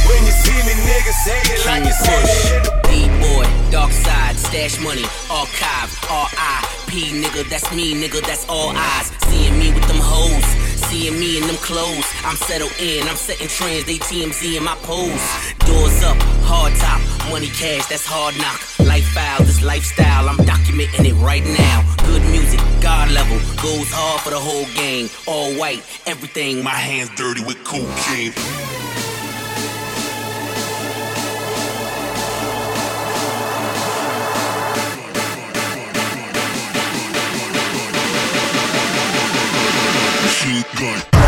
When 0.08 0.20
you 0.24 0.32
see 0.32 0.60
me, 0.64 0.74
nigga, 0.88 1.12
say 1.12 1.40
it 1.44 1.60
like 1.66 1.84
you 1.84 1.92
said 1.92 2.24
it 2.24 2.56
in 2.56 2.62
the 2.64 2.70
booth. 2.70 2.89
D-boy, 3.20 3.44
dark 3.70 3.92
side, 3.92 4.36
stash 4.36 4.80
money, 4.80 5.04
archive, 5.30 5.90
R.I.P. 6.10 7.20
Nigga, 7.20 7.48
that's 7.48 7.70
me, 7.74 7.94
nigga, 7.94 8.20
that's 8.26 8.48
all 8.48 8.72
eyes. 8.74 9.12
Seeing 9.28 9.58
me 9.58 9.72
with 9.72 9.86
them 9.86 10.00
hoes, 10.00 10.44
seeing 10.88 11.18
me 11.18 11.38
in 11.38 11.46
them 11.46 11.56
clothes. 11.56 12.06
I'm 12.24 12.36
settled 12.36 12.72
in, 12.80 13.06
I'm 13.08 13.16
setting 13.16 13.48
trends, 13.48 13.84
they 13.84 13.98
TMZ 13.98 14.56
in 14.56 14.64
my 14.64 14.74
pose. 14.82 15.20
Doors 15.66 16.02
up, 16.02 16.16
hard 16.48 16.74
top, 16.76 17.00
money 17.30 17.48
cash, 17.48 17.86
that's 17.86 18.06
hard 18.06 18.36
knock. 18.38 18.60
Life 18.86 19.00
Lifestyle, 19.14 19.44
this 19.44 19.62
lifestyle, 19.62 20.28
I'm 20.28 20.36
documenting 20.38 21.06
it 21.06 21.14
right 21.14 21.44
now. 21.44 21.84
Good 22.06 22.22
music, 22.30 22.60
God 22.80 23.10
level, 23.10 23.36
goes 23.62 23.90
hard 23.90 24.20
for 24.22 24.30
the 24.30 24.38
whole 24.38 24.66
gang. 24.74 25.08
All 25.26 25.52
white, 25.58 25.82
everything, 26.06 26.64
my 26.64 26.70
hands 26.70 27.10
dirty 27.16 27.44
with 27.44 27.62
cocaine. 27.64 28.32
Shoot 40.40 40.64
gun. 40.80 41.19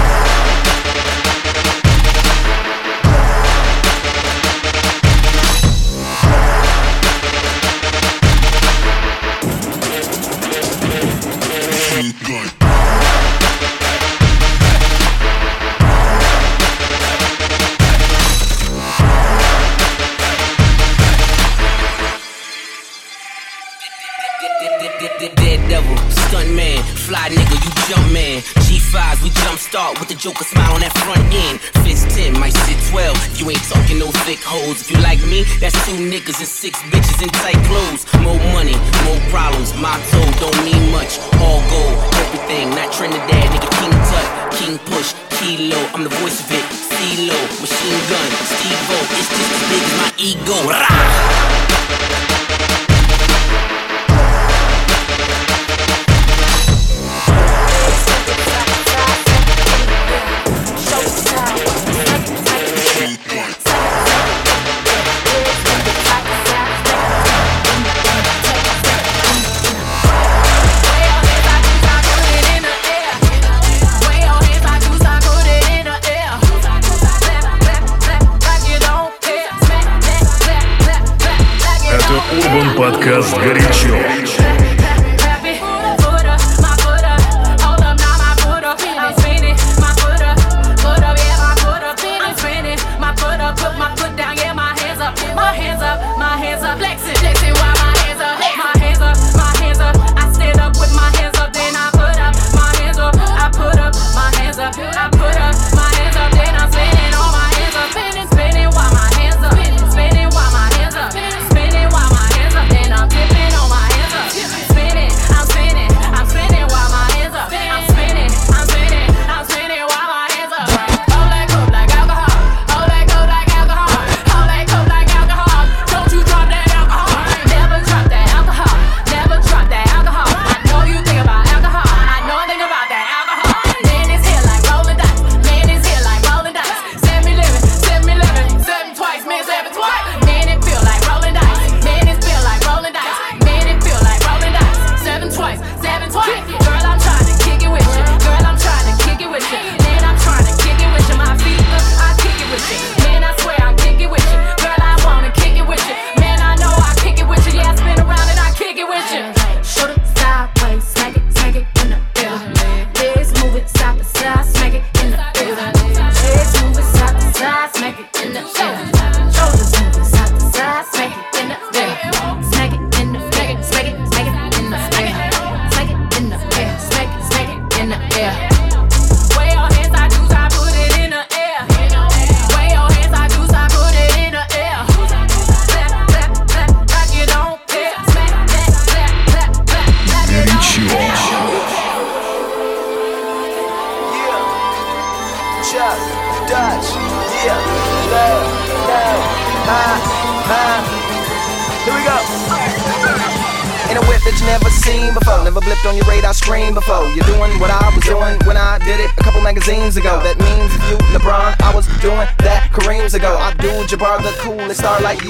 Start 29.72 29.98
with 29.98 30.12
a 30.12 30.18
Joker 30.20 30.44
smile 30.44 30.76
on 30.76 30.84
that 30.84 30.92
front 31.00 31.24
end. 31.32 31.56
Fist 31.80 32.04
10, 32.12 32.36
might 32.36 32.52
sit 32.68 32.76
12. 32.92 33.40
You 33.40 33.56
ain't 33.56 33.64
talking 33.72 33.96
no 33.96 34.12
thick 34.28 34.44
hoes. 34.44 34.84
If 34.84 34.92
you 34.92 35.00
like 35.00 35.24
me, 35.24 35.48
that's 35.64 35.72
two 35.88 35.96
niggas 35.96 36.44
and 36.44 36.52
six 36.60 36.76
bitches 36.92 37.24
in 37.24 37.32
tight 37.40 37.56
clothes. 37.64 38.04
More 38.20 38.36
money, 38.52 38.76
more 39.08 39.16
problems. 39.32 39.72
My 39.80 39.96
toe 40.12 40.28
don't 40.44 40.60
mean 40.68 40.92
much. 40.92 41.16
All 41.40 41.64
gold, 41.72 41.96
everything. 42.20 42.68
Not 42.76 42.92
Trinidad, 42.92 43.48
nigga. 43.48 43.72
King 43.80 43.96
Tut, 44.12 44.28
King 44.60 44.76
Push, 44.92 45.16
Kilo. 45.40 45.80
I'm 45.96 46.04
the 46.04 46.12
voice 46.20 46.44
of 46.44 46.52
it. 46.52 46.64
CeeLo, 46.92 47.40
machine 47.64 48.00
gun, 48.12 48.28
Steve-O. 48.44 48.96
It's 49.16 49.32
just 49.32 49.52
as 49.56 49.62
big 49.72 49.82
as 49.88 49.94
my 50.04 50.10
ego. 50.20 50.56
Rah! 50.68 51.31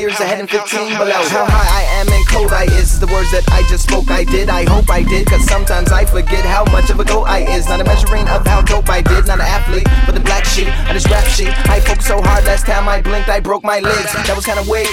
Years 0.03 0.19
ahead 0.19 0.41
and 0.41 0.51
15 0.51 0.99
below. 0.99 1.23
How 1.31 1.47
high 1.47 1.79
I 1.79 1.85
am 2.03 2.09
and 2.11 2.27
cold 2.27 2.51
I 2.51 2.65
is 2.75 2.99
the 2.99 3.07
words 3.07 3.31
that 3.31 3.47
I 3.55 3.63
just 3.71 3.87
spoke. 3.87 4.11
I 4.11 4.25
did, 4.25 4.49
I 4.49 4.65
hope 4.67 4.91
I 4.91 5.05
did, 5.05 5.29
cause 5.29 5.45
sometimes 5.47 5.93
I 5.93 6.05
forget 6.05 6.45
how 6.45 6.65
much 6.75 6.91
of 6.91 6.99
a 6.99 7.05
goat 7.05 7.31
I 7.31 7.47
is. 7.55 7.69
Not 7.69 7.81
a 7.81 7.85
measuring 7.85 8.27
of 8.27 8.45
how 8.45 8.63
dope 8.63 8.91
I 8.91 9.01
did, 9.01 9.31
not 9.31 9.39
an 9.39 9.47
athlete, 9.47 9.87
but 10.05 10.17
the 10.19 10.25
black 10.27 10.45
sheep, 10.45 10.67
I 10.91 10.93
just 10.93 11.07
rap 11.07 11.23
sheet. 11.31 11.55
I 11.71 11.79
focused 11.79 12.09
so 12.09 12.21
hard 12.21 12.45
last 12.45 12.67
time 12.67 12.89
I 12.89 13.01
blinked, 13.01 13.29
I 13.29 13.39
broke 13.39 13.63
my 13.63 13.79
legs. 13.79 14.13
That 14.27 14.35
was 14.35 14.45
kinda 14.45 14.67
weird. 14.67 14.91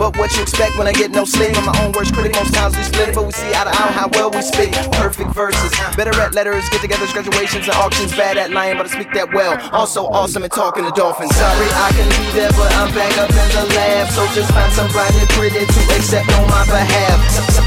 But 0.00 0.16
what 0.16 0.34
you 0.34 0.40
expect 0.40 0.78
when 0.78 0.88
I 0.88 0.92
get 0.92 1.10
no 1.10 1.26
sleep? 1.26 1.52
I'm 1.58 1.66
my 1.66 1.76
own 1.84 1.92
worst 1.92 2.14
critic, 2.14 2.32
most 2.34 2.54
times 2.54 2.74
we 2.74 2.84
split 2.84 3.10
it, 3.10 3.14
but 3.14 3.26
we 3.26 3.32
see 3.32 3.52
eye 3.52 3.68
to 3.68 3.70
eye 3.70 3.92
how 3.92 4.08
well 4.16 4.30
we 4.30 4.40
speak. 4.40 4.72
Perfect 4.96 5.21
verses, 5.32 5.72
better 5.96 6.14
at 6.20 6.34
letters, 6.34 6.68
get 6.70 6.80
togethers, 6.80 7.12
graduations, 7.12 7.66
and 7.66 7.76
auctions. 7.76 8.14
Bad 8.16 8.36
at 8.36 8.50
lying, 8.50 8.76
but 8.76 8.86
I 8.86 8.90
speak 8.90 9.12
that 9.14 9.32
well. 9.32 9.58
Also 9.72 10.06
awesome 10.06 10.44
at 10.44 10.52
talking 10.52 10.84
to 10.84 10.92
dolphins. 10.92 11.34
Sorry, 11.34 11.68
I 11.72 11.88
can 11.96 12.08
be 12.08 12.24
there, 12.36 12.52
but 12.52 12.70
I'm 12.78 12.92
back 12.94 13.16
up 13.18 13.30
in 13.30 13.48
the 13.56 13.64
lab. 13.74 14.08
So 14.12 14.22
just 14.36 14.52
find 14.52 14.72
somebody 14.72 15.18
pretty 15.36 15.64
to 15.64 15.80
accept 15.96 16.28
on 16.36 16.46
my 16.48 16.64
behalf. 16.68 17.18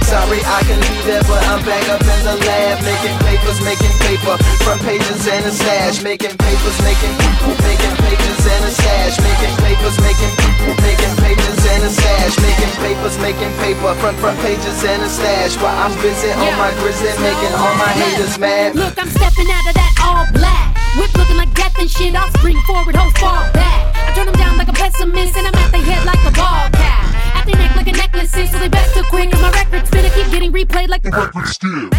Sorry, 0.06 0.38
I 0.38 0.62
can 0.69 0.80
be 0.86 0.97
there, 1.10 1.25
but 1.25 1.41
I'm 1.49 1.62
back 1.65 1.86
up 1.89 2.01
in 2.01 2.19
the 2.21 2.38
lab. 2.45 2.78
Making 2.86 3.17
papers, 3.25 3.60
making 3.65 3.93
paper. 4.06 4.38
Front 4.62 4.82
pages 4.86 5.25
and 5.28 5.45
a 5.45 5.51
stash. 5.51 6.04
Making 6.04 6.38
papers, 6.38 6.78
making 6.86 7.13
people. 7.17 7.58
making 7.65 7.95
pages 8.06 8.41
and 8.45 8.63
a 8.65 8.71
stash. 8.71 9.15
Making 9.17 9.54
papers, 9.65 9.97
making 10.06 10.32
people. 10.38 10.75
making 10.86 11.05
pages 11.36 11.65
and 11.67 11.84
a 11.84 11.89
stash. 11.89 12.36
Making 12.39 12.74
papers, 12.80 13.17
making 13.19 13.52
paper. 13.60 13.93
Front 14.00 14.17
front 14.17 14.39
pages 14.39 14.84
and 14.84 15.02
a 15.02 15.10
stash. 15.10 15.56
While 15.58 15.76
I'm 15.76 15.93
busy 16.02 16.32
on 16.32 16.54
my 16.58 16.71
grizzly, 16.80 17.12
making 17.19 17.54
all 17.56 17.76
my 17.76 17.91
haters 17.91 18.38
mad. 18.39 18.76
Look, 18.76 18.95
I'm 18.98 19.10
stepping 19.10 19.50
out 19.52 19.67
of 19.67 19.76
that 19.76 19.93
all 20.04 20.26
black. 20.34 20.76
Whip 20.98 21.12
looking 21.15 21.38
like 21.38 21.54
death 21.54 21.78
and 21.80 21.89
shit. 21.89 22.15
I'll 22.15 22.32
spring 22.39 22.60
forward, 22.67 22.95
hoes 22.95 23.13
fall 23.19 23.43
back. 23.52 23.95
I 23.95 24.13
turn 24.15 24.28
them 24.28 24.36
down 24.36 24.58
like 24.58 24.69
a 24.69 24.74
pessimist, 24.74 25.36
and 25.36 25.48
I'm 25.48 25.56
at 25.56 25.71
their 25.71 25.84
head 25.84 26.06
like 26.06 26.24
a 26.24 26.32
ball 26.32 26.69
cap. 26.71 27.04
At 27.36 27.45
their 27.45 27.56
neck 27.56 27.76
like 27.76 27.88
a 27.88 27.93
necklace, 27.93 28.32
so 28.32 28.60
they 28.60 28.69
back 28.69 28.88
too 28.93 29.04
quick. 29.10 29.32
Cause 29.32 29.41
my 29.41 29.52
record's 29.52 29.89
finna 29.89 30.13
keep 30.15 30.32
getting 30.32 30.52
replayed 30.52 30.89
like 30.89 31.04
Killing 31.04 31.32
game 31.34 31.95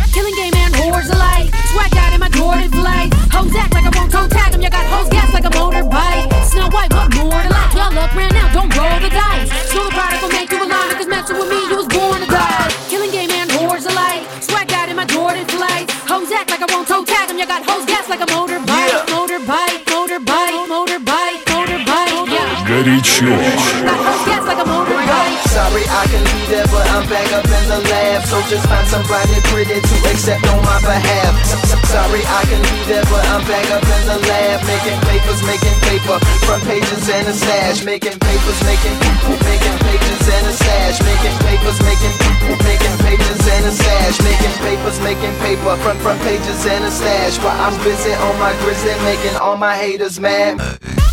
but 26.77 26.87
I'm 26.93 27.09
back 27.09 27.29
up 27.33 27.49
in 27.49 27.65
the 27.73 27.81
lab. 27.81 28.21
So 28.29 28.37
just 28.53 28.69
find 28.69 28.87
somebody 28.87 29.41
pretty 29.49 29.81
to 29.81 29.97
accept 30.13 30.45
on 30.53 30.61
my 30.61 30.77
behalf. 30.85 31.33
Sorry 31.89 32.21
I 32.21 32.41
can 32.45 32.61
be 32.61 32.79
there, 32.85 33.07
but 33.09 33.25
I'm 33.33 33.41
back 33.49 33.65
up 33.73 33.81
in 33.81 34.03
the 34.05 34.19
lab. 34.29 34.61
Making 34.69 35.01
papers, 35.09 35.41
making 35.49 35.77
paper. 35.89 36.21
Front 36.45 36.63
pages 36.69 37.09
and 37.09 37.27
a 37.33 37.33
stash. 37.33 37.81
Making 37.81 38.19
papers, 38.21 38.61
making 38.69 38.97
people, 39.01 39.37
making 39.49 39.77
pages 39.81 40.25
and 40.29 40.45
a 40.45 40.53
stash. 40.53 40.97
Making 41.01 41.37
papers, 41.49 41.79
making 41.81 42.15
people, 42.21 42.57
making 42.69 42.97
pages 43.01 43.41
and 43.49 43.65
a 43.65 43.73
stash. 43.73 44.17
Making 44.21 44.55
papers, 44.61 44.99
making 45.01 45.35
paper. 45.41 45.73
Front 45.81 45.99
front 46.05 46.21
pages 46.29 46.61
and 46.69 46.85
a 46.85 46.93
stash. 46.93 47.41
While 47.41 47.57
I'm 47.57 47.77
busy 47.81 48.13
on 48.13 48.35
my 48.37 48.53
grizzly, 48.61 48.93
making 49.09 49.37
all 49.41 49.57
my 49.57 49.75
haters 49.75 50.21
mad. 50.21 50.61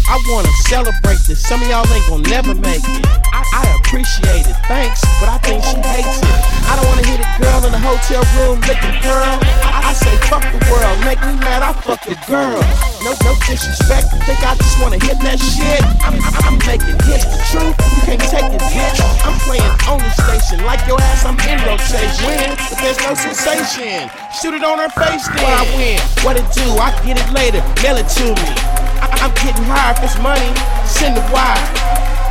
I 0.07 0.19
wanna 0.27 0.51
celebrate 0.67 1.19
this. 1.25 1.41
Some 1.41 1.61
of 1.61 1.67
y'all 1.67 1.87
ain't 1.87 2.07
gonna 2.07 2.27
never 2.29 2.53
make 2.53 2.83
it. 2.83 3.03
I, 3.31 3.41
I 3.55 3.63
appreciate 3.79 4.45
it, 4.45 4.57
thanks, 4.67 5.01
but 5.19 5.29
I 5.31 5.37
think 5.39 5.63
she 5.63 5.79
hates 5.79 6.19
it. 6.19 6.39
I 6.67 6.75
don't 6.75 6.87
wanna 6.91 7.07
hit 7.07 7.23
a 7.23 7.29
girl 7.39 7.63
in 7.65 7.71
a 7.71 7.81
hotel 7.81 8.21
room 8.37 8.59
licking 8.67 8.97
girl. 9.01 9.39
I, 9.63 9.89
I 9.89 9.93
say 9.93 10.13
fuck 10.27 10.43
the 10.43 10.59
world, 10.67 10.97
make 11.07 11.21
me 11.23 11.33
mad, 11.39 11.63
I 11.63 11.71
fuck 11.81 12.03
the 12.03 12.19
girl. 12.27 12.59
No, 13.01 13.15
no 13.23 13.31
disrespect, 13.47 14.11
think 14.27 14.39
I 14.43 14.53
just 14.59 14.77
wanna 14.83 14.99
hit 14.99 15.17
that 15.23 15.39
shit. 15.39 15.81
I'm, 16.03 16.19
I'm 16.45 16.57
making 16.67 16.99
hits, 17.07 17.25
the 17.25 17.39
truth, 17.49 17.75
you 17.79 17.99
can't 18.03 18.23
take 18.27 18.49
it, 18.51 18.63
bitch. 18.69 18.99
I'm 19.23 19.37
playing 19.47 19.73
on 19.87 20.03
the 20.03 20.11
station, 20.19 20.65
like 20.67 20.83
your 20.85 20.99
ass, 20.99 21.23
I'm 21.23 21.39
in 21.47 21.57
rotation. 21.63 22.53
But 22.59 22.77
there's 22.83 22.99
no 23.07 23.15
sensation. 23.15 24.11
Shoot 24.35 24.53
it 24.53 24.63
on 24.67 24.77
her 24.83 24.91
face, 24.93 25.25
then 25.31 25.47
I 25.47 25.63
win. 25.79 25.99
What 26.27 26.35
it 26.35 26.47
do? 26.51 26.65
I 26.75 26.91
get 27.07 27.15
it 27.17 27.29
later, 27.31 27.63
mail 27.81 27.97
it 27.97 28.09
to 28.19 28.35
me. 28.35 28.82
I, 29.03 29.11
I'm 29.19 29.33
getting 29.35 29.67
high 29.67 29.91
if 29.91 29.99
it's 29.99 30.15
money, 30.23 30.55
send 30.87 31.17
it 31.19 31.27
wire. 31.27 31.59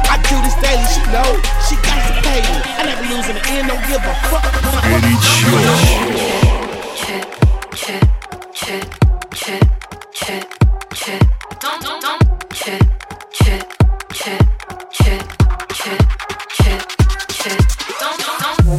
I 0.08 0.16
do 0.24 0.40
this 0.40 0.56
daily, 0.64 0.80
she 0.88 1.04
know, 1.12 1.28
she 1.68 1.76
got 1.84 2.00
to 2.08 2.12
pay 2.24 2.40
me. 2.40 2.56
I 2.80 2.88
never 2.88 3.04
lose 3.12 3.28
in 3.28 3.36
the 3.36 3.44
end, 3.52 3.68
don't 3.68 3.84
give 3.84 4.00
a 4.00 4.14
fuck. 4.32 4.44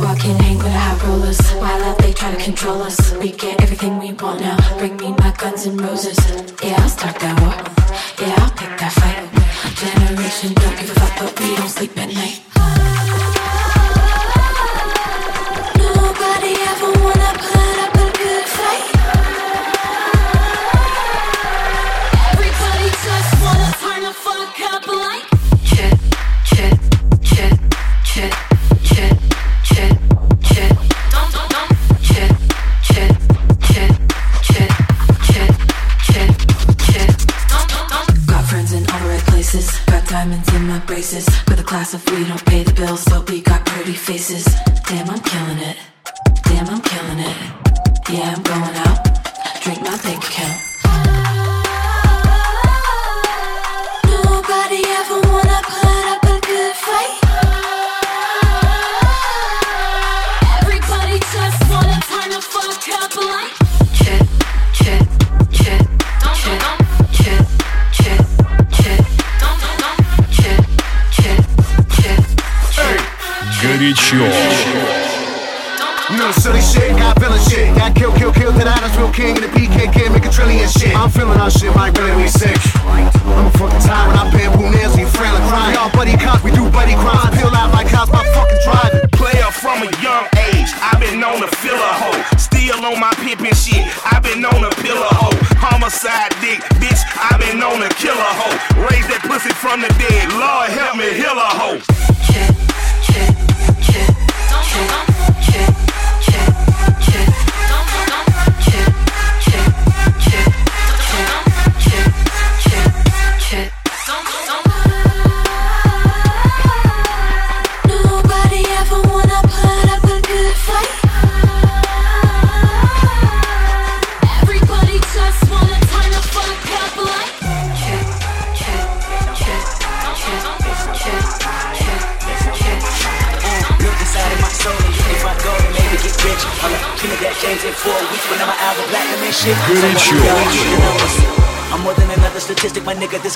Walking 0.02 0.36
hang 0.40 0.58
with 0.58 0.74
high 0.74 0.98
rollers 1.08 1.40
while 1.54 1.84
out 1.84 1.98
they 2.00 2.14
try 2.14 2.32
to 2.32 2.44
control 2.44 2.82
us. 2.82 3.14
We 3.18 3.32
get 3.32 3.62
everything 3.62 4.00
we 4.00 4.14
want 4.14 4.42
now. 4.42 4.58
Bring 4.80 4.98
me 4.98 5.12
my 5.12 5.34
guns 5.38 5.66
and 5.68 5.80
roses. 5.80 6.18
Yeah, 6.64 6.82
I'll 6.82 6.90
start 6.90 7.20
that 7.20 7.40
war. 7.40 7.83
Night. 12.14 12.53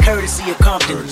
My 0.07 0.13
nigga. 0.13 0.21
This 0.21 0.39
courtesy 0.39 0.51
of 0.51 0.57
Compton. 0.59 1.05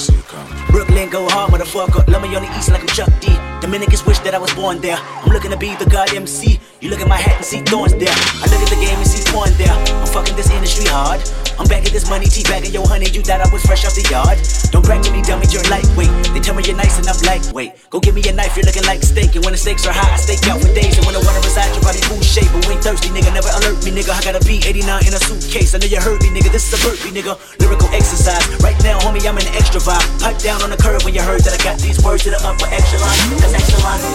Brooklyn 0.72 1.10
go 1.10 1.28
hard, 1.30 1.52
motherfucker. 1.52 2.08
Love 2.08 2.22
me 2.22 2.36
on 2.36 2.44
the 2.44 2.58
east 2.58 2.70
like 2.70 2.82
I'm 2.82 2.88
Chuck 2.88 3.10
D. 3.20 3.28
Dominicans 3.62 4.06
wish 4.06 4.15
that 4.26 4.34
I 4.34 4.42
was 4.42 4.54
born 4.58 4.82
there. 4.82 4.98
I'm 4.98 5.30
looking 5.30 5.52
to 5.52 5.58
be 5.58 5.78
the 5.78 5.86
god 5.86 6.10
MC. 6.10 6.60
You 6.82 6.90
look 6.90 7.00
at 7.00 7.08
my 7.08 7.16
hat 7.16 7.38
and 7.38 7.46
see 7.46 7.62
thorns 7.62 7.94
there. 7.94 8.10
I 8.42 8.50
look 8.50 8.58
at 8.58 8.74
the 8.74 8.82
game 8.82 8.98
and 8.98 9.06
see 9.06 9.22
porn 9.30 9.54
there. 9.62 9.70
I'm 9.70 10.10
fucking 10.10 10.34
this 10.34 10.50
industry 10.50 10.90
hard. 10.90 11.22
I'm 11.62 11.70
back 11.70 11.86
at 11.86 11.94
this 11.94 12.10
money, 12.10 12.26
tea 12.26 12.44
bagging 12.44 12.74
yo 12.74 12.82
honey. 12.84 13.08
You 13.14 13.22
thought 13.22 13.40
I 13.40 13.48
was 13.54 13.62
fresh 13.64 13.86
off 13.86 13.94
the 13.94 14.04
yard. 14.10 14.42
Don't 14.74 14.82
brag 14.82 15.06
to 15.06 15.14
me, 15.14 15.22
dummy, 15.22 15.46
you're 15.54 15.64
lightweight. 15.70 16.10
They 16.34 16.42
tell 16.42 16.58
me 16.58 16.66
you're 16.66 16.76
nice 16.76 16.98
and 16.98 17.06
I'm 17.06 17.16
lightweight. 17.22 17.90
Go 17.94 18.02
give 18.02 18.18
me 18.18 18.26
a 18.26 18.34
knife, 18.34 18.58
you're 18.58 18.66
looking 18.66 18.84
like 18.90 19.06
steak. 19.06 19.38
And 19.38 19.46
when 19.46 19.54
the 19.54 19.62
stakes 19.62 19.86
are 19.86 19.94
high, 19.94 20.10
I 20.10 20.18
stake 20.18 20.42
out 20.50 20.58
for 20.58 20.74
days. 20.74 20.98
And 20.98 21.06
when 21.06 21.14
the 21.14 21.22
water 21.22 21.40
reside, 21.46 21.70
your 21.78 21.86
body 21.86 22.02
food 22.10 22.26
shape. 22.26 22.50
But 22.50 22.66
we 22.66 22.76
ain't 22.76 22.84
thirsty, 22.84 23.14
nigga. 23.14 23.30
Never 23.30 23.54
alert 23.62 23.78
me, 23.86 23.94
nigga. 23.94 24.10
I 24.10 24.26
got 24.26 24.36
a 24.36 24.44
B89 24.44 25.06
in 25.06 25.14
a 25.14 25.22
suitcase. 25.22 25.78
I 25.78 25.80
know 25.80 25.88
you 25.88 26.02
heard 26.02 26.20
me, 26.26 26.34
nigga. 26.34 26.50
This 26.50 26.66
is 26.66 26.76
a 26.76 26.80
burpee, 26.82 27.14
nigga. 27.14 27.38
Lyrical 27.62 27.90
exercise. 27.94 28.42
Right 28.66 28.78
now, 28.82 28.98
homie, 29.06 29.22
I'm 29.22 29.38
in 29.38 29.46
the 29.46 29.54
extra 29.54 29.80
vibe. 29.80 30.06
Pipe 30.18 30.42
down 30.42 30.66
on 30.66 30.74
the 30.74 30.78
curve 30.82 31.06
when 31.06 31.14
you 31.14 31.22
heard 31.22 31.46
that 31.46 31.54
I 31.54 31.62
got 31.62 31.78
these 31.78 32.02
words 32.04 32.26
to 32.26 32.34
the 32.34 32.42
upper 32.42 32.68
echelon. 32.68 33.16
That's 33.40 33.54
excellent. 33.54 34.15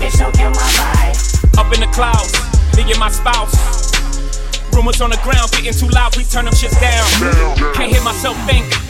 Bitch, 0.00 0.18
don't 0.18 0.34
kill 0.34 0.50
my 0.50 0.56
vibe. 0.56 1.58
Up 1.58 1.72
in 1.74 1.80
the 1.80 1.86
clouds, 1.92 2.32
me 2.74 2.90
and 2.90 2.98
my 2.98 3.10
spouse. 3.10 3.54
Rumors 4.72 5.00
on 5.02 5.10
the 5.10 5.20
ground 5.22 5.50
getting 5.52 5.74
too 5.74 5.88
loud, 5.88 6.16
we 6.16 6.24
turn 6.24 6.46
them 6.46 6.54
shits 6.54 6.80
down. 6.80 7.74
Can't 7.74 7.92
hear 7.92 8.02
myself 8.02 8.36
think 8.46 8.89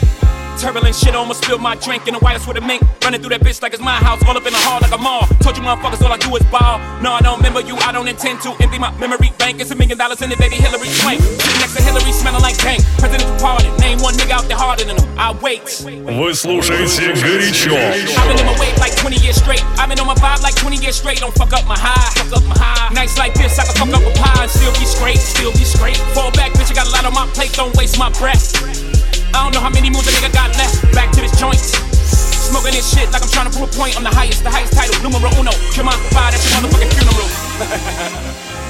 turbulent 0.61 0.95
shit, 0.95 1.15
almost 1.15 1.43
spilled 1.43 1.61
my 1.61 1.75
drink 1.75 2.07
in 2.07 2.13
the 2.13 2.19
White 2.19 2.37
House 2.37 2.45
with 2.45 2.57
a 2.57 2.61
mink. 2.61 2.85
Running 3.01 3.19
through 3.19 3.33
that 3.33 3.41
bitch 3.41 3.61
like 3.65 3.73
it's 3.73 3.81
my 3.81 3.97
house, 3.97 4.21
all 4.29 4.37
up 4.37 4.45
in 4.45 4.53
the 4.53 4.61
hall 4.61 4.77
like 4.77 4.93
a 4.93 5.01
mall. 5.01 5.25
Told 5.41 5.57
you 5.57 5.63
motherfuckers 5.65 6.05
all 6.05 6.13
I 6.13 6.21
do 6.21 6.29
is 6.37 6.45
ball. 6.53 6.77
No, 7.01 7.17
I 7.17 7.21
don't 7.25 7.41
remember 7.41 7.61
you, 7.65 7.75
I 7.81 7.91
don't 7.91 8.07
intend 8.07 8.45
to 8.45 8.53
empty 8.61 8.77
my 8.77 8.93
memory 9.01 9.33
bank. 9.41 9.59
It's 9.59 9.71
a 9.71 9.75
million 9.75 9.97
dollars 9.97 10.21
in 10.21 10.31
it, 10.31 10.37
baby 10.37 10.61
Hilary 10.61 10.87
Swank. 11.01 11.19
Sitting 11.19 11.59
next 11.59 11.73
to 11.75 11.81
Hillary 11.81 12.13
smelling 12.13 12.45
like 12.45 12.57
dank. 12.61 12.85
Presidential 13.01 13.33
pardon, 13.41 13.73
name 13.81 13.97
one 14.05 14.13
nigga 14.13 14.37
out 14.37 14.45
there 14.45 14.57
harder 14.57 14.85
than 14.85 15.01
him. 15.01 15.09
I 15.17 15.33
wait. 15.41 15.65
Вы 15.81 16.33
слушаете 16.37 17.09
горячо. 17.17 17.73
I've 17.73 18.29
been 18.29 18.37
in 18.37 18.45
my 18.45 18.53
wave 18.61 18.77
like 18.77 18.93
20 19.01 19.17
years 19.17 19.41
straight. 19.41 19.65
I've 19.81 19.89
been 19.89 19.99
on 19.99 20.05
my 20.05 20.15
vibe 20.21 20.45
like 20.45 20.55
20 20.55 20.77
years 20.77 20.95
straight. 20.95 21.19
Don't 21.25 21.33
fuck 21.33 21.53
up 21.57 21.65
my 21.65 21.77
high, 21.77 22.13
fuck 22.21 22.37
up 22.37 22.45
my 22.45 22.57
high. 22.57 22.93
Nights 22.93 23.17
like 23.17 23.33
this, 23.33 23.57
I 23.57 23.65
can 23.65 23.73
fuck 23.81 23.97
up 23.97 24.05
a 24.05 24.13
pie 24.13 24.45
and 24.45 24.51
still 24.51 24.73
be 24.77 24.85
straight, 24.85 25.17
still 25.17 25.51
be 25.53 25.65
straight. 25.65 25.97
Fall 26.13 26.29
back, 26.37 26.53
bitch, 26.53 26.69
I 26.69 26.75
got 26.75 26.85
a 26.85 26.91
lot 26.91 27.05
on 27.05 27.13
my 27.13 27.25
plate. 27.33 27.53
Don't 27.53 27.75
waste 27.75 27.97
my 27.97 28.11
breath. 28.19 28.90
I 29.33 29.43
don't 29.43 29.53
know 29.53 29.61
how 29.61 29.69
many 29.69 29.89
moves 29.89 30.07
a 30.07 30.11
nigga 30.11 30.33
got 30.33 30.51
left. 30.57 30.83
Back 30.93 31.11
to 31.13 31.21
this 31.21 31.31
joint. 31.39 31.59
Smoking 31.59 32.73
this 32.73 32.91
shit 32.93 33.09
like 33.11 33.23
I'm 33.23 33.29
trying 33.29 33.49
to 33.49 33.57
prove 33.57 33.69
a 33.69 33.77
point. 33.77 33.95
I'm 33.95 34.03
the 34.03 34.09
highest, 34.11 34.43
the 34.43 34.51
highest 34.51 34.73
title, 34.73 34.95
numero 35.01 35.31
uno. 35.39 35.51
Come 35.73 35.87
on, 35.87 35.97
fire, 36.11 36.31
that's 36.31 36.43
your 36.51 36.59
motherfucking 36.59 36.91
funeral. 36.99 37.29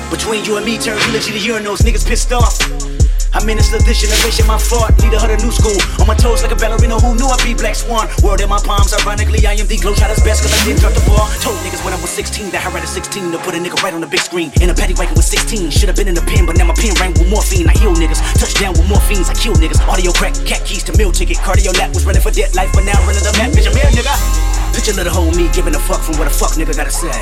Between 0.12 0.46
you 0.46 0.58
and 0.58 0.66
me, 0.66 0.78
turn 0.78 1.00
eulogy 1.08 1.34
to 1.34 1.40
urinals, 1.40 1.82
niggas 1.82 2.06
pissed 2.06 2.32
off. 2.32 3.01
I'm 3.32 3.48
in 3.48 3.56
this 3.56 3.72
this 3.72 4.04
generation, 4.04 4.44
my 4.46 4.60
fault. 4.60 4.92
Leader 5.00 5.16
of 5.16 5.32
the 5.32 5.40
new 5.40 5.56
school. 5.56 5.80
On 6.04 6.08
my 6.08 6.16
toes 6.16 6.44
like 6.44 6.52
a 6.52 6.60
ballerina 6.60 7.00
who 7.00 7.16
knew 7.16 7.32
I'd 7.32 7.40
be 7.48 7.56
Black 7.56 7.80
Swan. 7.80 8.12
Word 8.20 8.44
in 8.44 8.52
my 8.52 8.60
palms, 8.60 8.92
ironically, 8.92 9.40
I 9.48 9.56
am 9.56 9.68
the 9.72 9.80
glow 9.80 9.96
Globetrotter's 9.96 10.20
best 10.24 10.44
cause 10.44 10.52
I 10.52 10.60
didn't 10.68 10.84
drop 10.84 10.92
the 10.92 11.04
ball. 11.08 11.32
Told 11.40 11.56
niggas 11.64 11.80
when 11.88 11.96
I 11.96 12.00
was 12.04 12.12
16 12.12 12.52
that 12.52 12.60
I 12.60 12.70
had 12.70 12.84
a 12.84 12.88
16 12.88 13.32
to 13.32 13.40
put 13.40 13.56
a 13.56 13.60
nigga 13.64 13.80
right 13.80 13.96
on 13.96 14.04
the 14.04 14.12
big 14.12 14.20
screen. 14.20 14.52
In 14.60 14.70
a 14.70 14.76
paddy 14.76 14.94
wagon 15.00 15.16
with 15.16 15.24
16. 15.24 15.72
Should've 15.72 15.96
been 15.96 16.12
in 16.12 16.16
the 16.16 16.26
pen, 16.28 16.44
but 16.46 16.60
now 16.60 16.68
my 16.68 16.76
pen 16.76 16.92
rang 17.00 17.16
with 17.16 17.32
morphine. 17.32 17.72
I 17.72 17.76
heal 17.80 17.96
niggas. 17.96 18.20
Touchdown 18.36 18.76
with 18.76 18.88
morphines, 18.92 19.32
I 19.32 19.36
kill 19.40 19.56
niggas. 19.56 19.80
Audio 19.88 20.12
crack, 20.12 20.36
cat 20.44 20.68
keys 20.68 20.84
to 20.92 20.94
meal 21.00 21.16
ticket. 21.16 21.40
Cardio 21.40 21.72
lap 21.80 21.96
was 21.96 22.04
running 22.04 22.22
for 22.22 22.36
dead 22.36 22.52
life, 22.52 22.72
but 22.76 22.84
now 22.84 23.00
running 23.08 23.24
the 23.24 23.32
map. 23.40 23.56
Bitch, 23.56 23.64
I'm 23.64 23.76
here, 23.80 23.88
nigga. 23.96 24.12
Picture 24.76 24.92
little 24.94 25.14
whole 25.14 25.32
me 25.32 25.48
giving 25.56 25.76
a 25.76 25.80
fuck 25.80 26.04
from 26.04 26.20
what 26.20 26.28
a 26.28 26.34
fuck 26.34 26.60
nigga 26.60 26.76
gotta 26.76 26.92
say. 26.92 27.16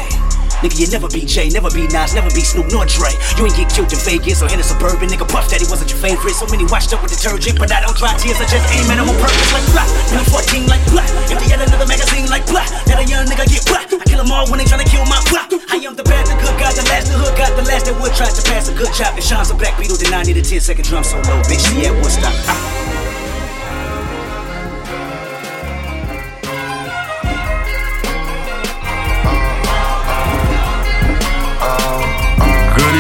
Nigga, 0.60 0.76
you 0.76 0.88
never 0.92 1.08
be 1.08 1.24
Jay, 1.24 1.48
never 1.48 1.72
be 1.72 1.88
Nas, 1.88 2.12
never 2.12 2.28
be 2.36 2.44
Snoop 2.44 2.68
nor 2.76 2.84
Dre. 2.84 3.16
You 3.40 3.48
ain't 3.48 3.56
get 3.56 3.72
killed 3.72 3.88
in 3.96 4.00
Vegas 4.04 4.44
or 4.44 4.52
in 4.52 4.60
a 4.60 4.66
suburban. 4.66 5.08
Nigga, 5.08 5.24
Puff 5.24 5.48
Daddy 5.48 5.64
wasn't 5.72 5.88
your 5.88 6.04
favorite. 6.04 6.36
So 6.36 6.44
many 6.52 6.68
washed 6.68 6.92
up 6.92 7.00
with 7.00 7.16
detergent, 7.16 7.56
but 7.56 7.72
I 7.72 7.80
don't 7.80 7.96
dry 7.96 8.12
tears. 8.20 8.44
I 8.44 8.46
just 8.52 8.68
aim 8.76 8.84
at 8.92 9.00
them 9.00 9.08
on 9.08 9.16
purpose 9.24 9.52
like 9.56 9.64
blah. 9.72 9.88
When 10.12 10.20
I'm 10.20 10.28
14 10.28 10.68
like 10.68 10.84
blah. 10.92 11.08
If 11.32 11.40
they 11.40 11.48
had 11.48 11.64
another 11.64 11.88
magazine 11.88 12.28
like 12.28 12.44
blah, 12.52 12.68
let 12.92 13.00
a 13.00 13.06
young 13.08 13.24
nigga 13.24 13.48
get 13.48 13.64
blah. 13.72 13.88
I 13.88 14.04
kill 14.04 14.20
them 14.20 14.36
all 14.36 14.52
when 14.52 14.60
they 14.60 14.68
tryna 14.68 14.84
kill 14.84 15.08
my 15.08 15.24
blah. 15.32 15.48
I 15.72 15.80
am 15.80 15.96
the 15.96 16.04
bad, 16.04 16.28
the 16.28 16.36
good, 16.44 16.56
got 16.60 16.76
the 16.76 16.84
last, 16.92 17.08
the 17.08 17.16
hood, 17.16 17.40
got 17.40 17.56
the 17.56 17.64
last 17.64 17.88
that 17.88 17.96
would 17.96 18.12
try 18.20 18.28
to 18.28 18.44
pass 18.52 18.68
a 18.68 18.76
good 18.76 18.92
chop. 18.92 19.16
And 19.16 19.24
Sean's 19.24 19.52
a 19.52 19.56
black 19.56 19.80
beetle, 19.80 19.96
then 19.96 20.12
I 20.12 20.28
need 20.28 20.36
a 20.36 20.44
10 20.44 20.60
second 20.60 20.84
drum 20.84 21.08
solo. 21.08 21.40
Bitch, 21.48 21.64
yeah, 21.80 21.96
what's 22.04 22.20
up? 22.20 23.19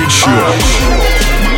Sure. 0.09 0.33
Uh, 0.33 0.57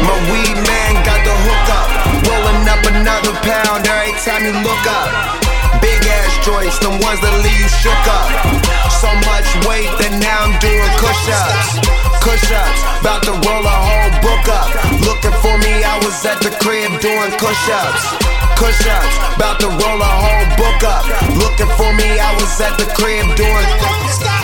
my 0.04 0.18
weed 0.28 0.60
man 0.68 0.94
got 1.08 1.24
the 1.24 1.32
hook 1.32 1.68
up, 1.72 1.88
rolling 2.28 2.68
up 2.68 2.84
another 2.84 3.32
pound 3.48 3.88
every 3.88 4.12
time 4.20 4.44
you 4.44 4.52
look 4.60 4.86
up. 4.92 5.40
Big 5.80 6.04
ass 6.04 6.36
joints, 6.44 6.76
the 6.84 6.92
ones 6.92 7.24
that 7.24 7.32
leave 7.42 7.56
you 7.56 7.72
shook 7.80 8.04
up. 8.12 8.28
So 9.00 9.08
much 9.24 9.48
weight 9.64 9.88
that 10.04 10.20
now 10.20 10.52
I'm 10.52 10.60
doing 10.60 10.92
push 11.00 11.24
ups. 11.32 11.80
Push 12.20 12.52
ups, 12.52 12.82
about 13.00 13.24
to 13.24 13.34
roll 13.40 13.64
a 13.64 13.78
whole 13.88 14.14
book 14.20 14.46
up. 14.52 14.68
Looking 15.08 15.34
for 15.40 15.56
me, 15.64 15.82
I 15.88 15.96
was 16.04 16.20
at 16.28 16.44
the 16.44 16.52
crib 16.60 16.92
doing 17.00 17.32
push 17.40 17.64
ups. 17.72 18.04
Push 18.60 18.84
ups, 18.84 19.16
about 19.40 19.64
to 19.64 19.72
roll 19.72 20.00
a 20.04 20.12
whole 20.22 20.48
book 20.60 20.82
up. 20.84 21.08
Looking 21.40 21.72
for 21.80 21.96
me, 21.96 22.20
I 22.20 22.36
was 22.36 22.52
at 22.60 22.76
the 22.76 22.86
crib 23.00 23.32
doing. 23.40 24.41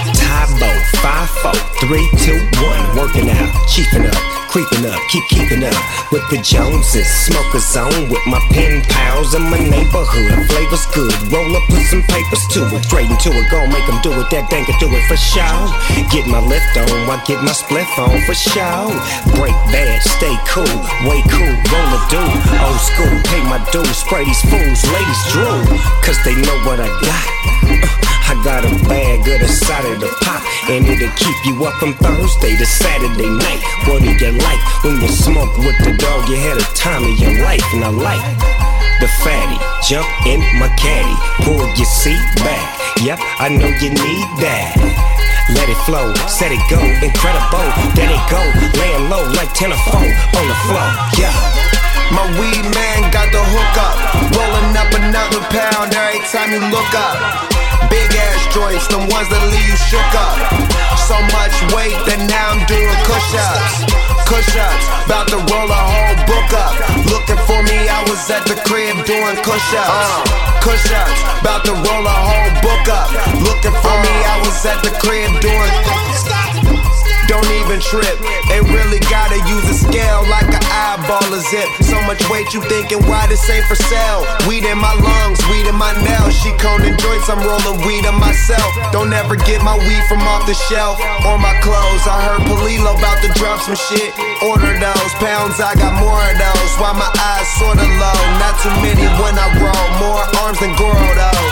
Tybo, 1.77 2.09
5 2.09 2.09
4, 2.09 2.09
3, 2.09 2.09
2, 2.25 2.57
1, 2.65 2.97
working 2.97 3.29
out, 3.29 3.51
chiefing 3.69 4.05
up, 4.05 4.15
creeping 4.49 4.85
up, 4.85 4.99
keep 5.09 5.23
keeping 5.29 5.63
up 5.63 5.75
with 6.11 6.23
the 6.29 6.37
Joneses. 6.41 7.07
Smoke 7.25 7.53
a 7.53 7.59
zone 7.59 8.09
with 8.09 8.25
my 8.25 8.39
pen 8.51 8.81
pals 8.89 9.35
in 9.35 9.43
my 9.43 9.59
neighborhood. 9.59 10.47
Flavor's 10.49 10.85
good, 10.93 11.13
roll 11.31 11.55
up, 11.55 11.63
put 11.69 11.83
some 11.85 12.03
papers 12.03 12.43
to 12.53 12.65
it. 12.75 12.83
Straight 12.83 13.09
into 13.09 13.29
it, 13.29 13.49
gon' 13.51 13.69
make 13.69 13.85
them 13.85 13.99
do 14.01 14.11
it, 14.13 14.29
that 14.31 14.49
can 14.49 14.65
do 14.79 14.87
it 14.89 15.05
for 15.07 15.17
show. 15.17 15.69
Get 16.11 16.25
my 16.27 16.39
lift 16.39 16.77
on, 16.77 16.89
I 17.09 17.21
get 17.25 17.43
my 17.43 17.53
spliff 17.53 17.89
on 17.97 18.21
for 18.25 18.33
show. 18.33 18.89
Break 19.37 19.55
bad, 19.69 20.01
stay 20.01 20.35
cool, 20.49 20.77
way 21.05 21.21
cool, 21.29 21.53
roll 21.69 21.89
a 21.93 21.99
do. 22.09 22.23
Old 22.63 22.81
school, 22.81 23.15
pay 23.29 23.41
my 23.45 23.61
dues, 23.71 23.97
spray 23.97 24.25
these 24.25 24.41
fools, 24.49 24.81
ladies 24.89 25.21
drool, 25.31 25.61
cause 26.01 26.17
they 26.25 26.35
know 26.35 26.57
what 26.65 26.79
I 26.79 26.89
got. 27.01 27.27
Uh, 27.67 28.16
I 28.27 28.35
got 28.43 28.67
a 28.67 28.71
bag 28.91 29.23
of 29.23 29.39
the 29.39 29.47
side 29.47 29.87
of 29.87 29.99
the 30.03 30.11
pop, 30.19 30.43
and 30.67 30.83
it'll 30.83 31.07
keep 31.15 31.37
you 31.47 31.63
up 31.63 31.79
from 31.79 31.93
Thursday 31.95 32.59
to 32.59 32.65
Saturday 32.65 33.31
night. 33.31 33.63
What 33.87 34.03
do 34.03 34.11
you 34.11 34.31
like 34.43 34.59
when 34.83 34.99
you 34.99 35.07
smoke 35.07 35.55
with 35.57 35.79
the 35.79 35.95
dog? 35.95 36.27
You 36.27 36.35
had 36.35 36.59
a 36.59 36.67
time 36.75 37.07
of 37.07 37.15
your 37.15 37.39
life, 37.39 37.63
and 37.71 37.87
I 37.87 37.89
like 37.89 38.19
the 38.99 39.07
fatty. 39.23 39.55
Jump 39.87 40.07
in 40.27 40.43
my 40.59 40.67
caddy, 40.75 41.15
pull 41.47 41.63
your 41.79 41.87
seat 41.87 42.19
back. 42.43 42.67
Yep, 42.99 43.19
I 43.39 43.47
know 43.47 43.71
you 43.79 43.95
need 43.95 44.27
that. 44.43 44.75
Let 45.55 45.69
it 45.71 45.79
flow, 45.87 46.11
set 46.27 46.51
it 46.51 46.59
go, 46.67 46.83
incredible. 46.83 47.63
There 47.95 48.11
it 48.11 48.23
go, 48.27 48.43
laying 48.75 49.07
low 49.07 49.23
like 49.39 49.53
10 49.55 49.71
or 49.71 49.79
4 49.87 50.03
on 50.03 50.45
the 50.51 50.57
floor. 50.67 50.87
Yeah. 51.15 51.86
My 52.11 52.23
weed 52.39 52.63
man 52.71 53.11
got 53.11 53.27
the 53.35 53.43
hook 53.43 53.75
up. 53.75 53.97
Rolling 54.31 54.73
up 54.79 54.91
another 54.95 55.41
pound 55.51 55.91
every 55.91 56.23
time 56.31 56.55
you 56.55 56.63
look 56.71 56.91
up. 56.95 57.51
Big 57.91 58.07
ass 58.15 58.41
joints, 58.53 58.87
the 58.87 58.99
ones 58.99 59.27
that 59.27 59.43
leave 59.51 59.67
you 59.67 59.79
shook 59.91 60.11
up. 60.15 60.35
So 61.07 61.15
much 61.35 61.55
weight 61.75 61.95
that 62.07 62.19
now 62.27 62.55
I'm 62.55 62.63
doing 62.67 62.99
push 63.07 63.31
ups. 63.35 63.87
Push 64.27 64.51
ups, 64.59 64.85
about 65.07 65.27
to 65.31 65.39
roll 65.51 65.71
a 65.71 65.81
whole 65.87 66.17
book 66.27 66.51
up. 66.51 66.75
Looking 67.07 67.39
for 67.47 67.59
me, 67.63 67.87
I 67.87 68.03
was 68.11 68.23
at 68.31 68.43
the 68.43 68.59
crib 68.67 69.03
doing 69.07 69.37
push 69.43 69.67
ups. 69.75 70.31
Push 70.63 70.87
ups, 70.91 71.19
about 71.39 71.63
to 71.63 71.73
roll 71.75 72.03
a 72.07 72.17
whole 72.27 72.51
book 72.63 72.87
up. 72.91 73.07
Looking 73.39 73.75
for 73.83 73.95
me, 74.03 74.13
I 74.27 74.35
was 74.43 74.59
at 74.67 74.83
the 74.83 74.91
crib 74.99 75.31
doing. 75.39 76.46
Don't 77.27 77.51
even 77.59 77.83
trip. 77.83 78.15
They 78.47 78.63
really 78.71 79.03
gotta 79.11 79.35
use 79.51 79.67
a 79.67 79.75
scale 79.75 80.23
like 80.31 80.47
an 80.47 80.63
eyeball 80.71 81.27
a 81.27 81.39
zip. 81.43 81.67
So 81.83 81.99
much 82.07 82.23
weight 82.31 82.55
you 82.55 82.63
thinking 82.71 83.03
why 83.03 83.27
this 83.27 83.43
ain't 83.51 83.67
for 83.67 83.75
sale? 83.75 84.23
Weed 84.47 84.63
in 84.63 84.79
my 84.79 84.95
lungs, 84.95 85.43
weed 85.51 85.67
in 85.67 85.75
my 85.75 85.91
nails. 86.07 86.39
She 86.39 86.55
coning 86.55 86.95
joints, 86.95 87.27
I'm 87.27 87.43
rolling 87.43 87.83
weed 87.83 88.07
on 88.07 88.15
myself. 88.15 88.71
Don't 88.95 89.11
ever 89.11 89.35
get 89.35 89.59
my 89.59 89.75
weed 89.75 90.03
from 90.07 90.23
off 90.23 90.47
the 90.47 90.55
shelf 90.71 90.95
or 91.27 91.35
my 91.35 91.51
clothes. 91.59 92.07
I 92.07 92.15
heard 92.23 92.47
Polilo 92.47 92.95
about 92.95 93.19
to 93.19 93.29
drop 93.35 93.59
some 93.59 93.75
shit. 93.75 94.15
Order 94.47 94.79
those 94.79 95.13
pounds, 95.19 95.59
I 95.59 95.75
got 95.75 95.99
more 95.99 96.23
of 96.23 96.35
those. 96.39 96.71
Why 96.79 96.95
my 96.95 97.11
eyes 97.11 97.47
sorta 97.59 97.83
low? 97.83 98.19
Not 98.39 98.55
too 98.63 98.71
many 98.79 99.03
when 99.19 99.35
I 99.35 99.51
roll. 99.59 99.87
More 99.99 100.23
arms 100.47 100.63
than 100.63 100.71
Goro. 100.79 100.95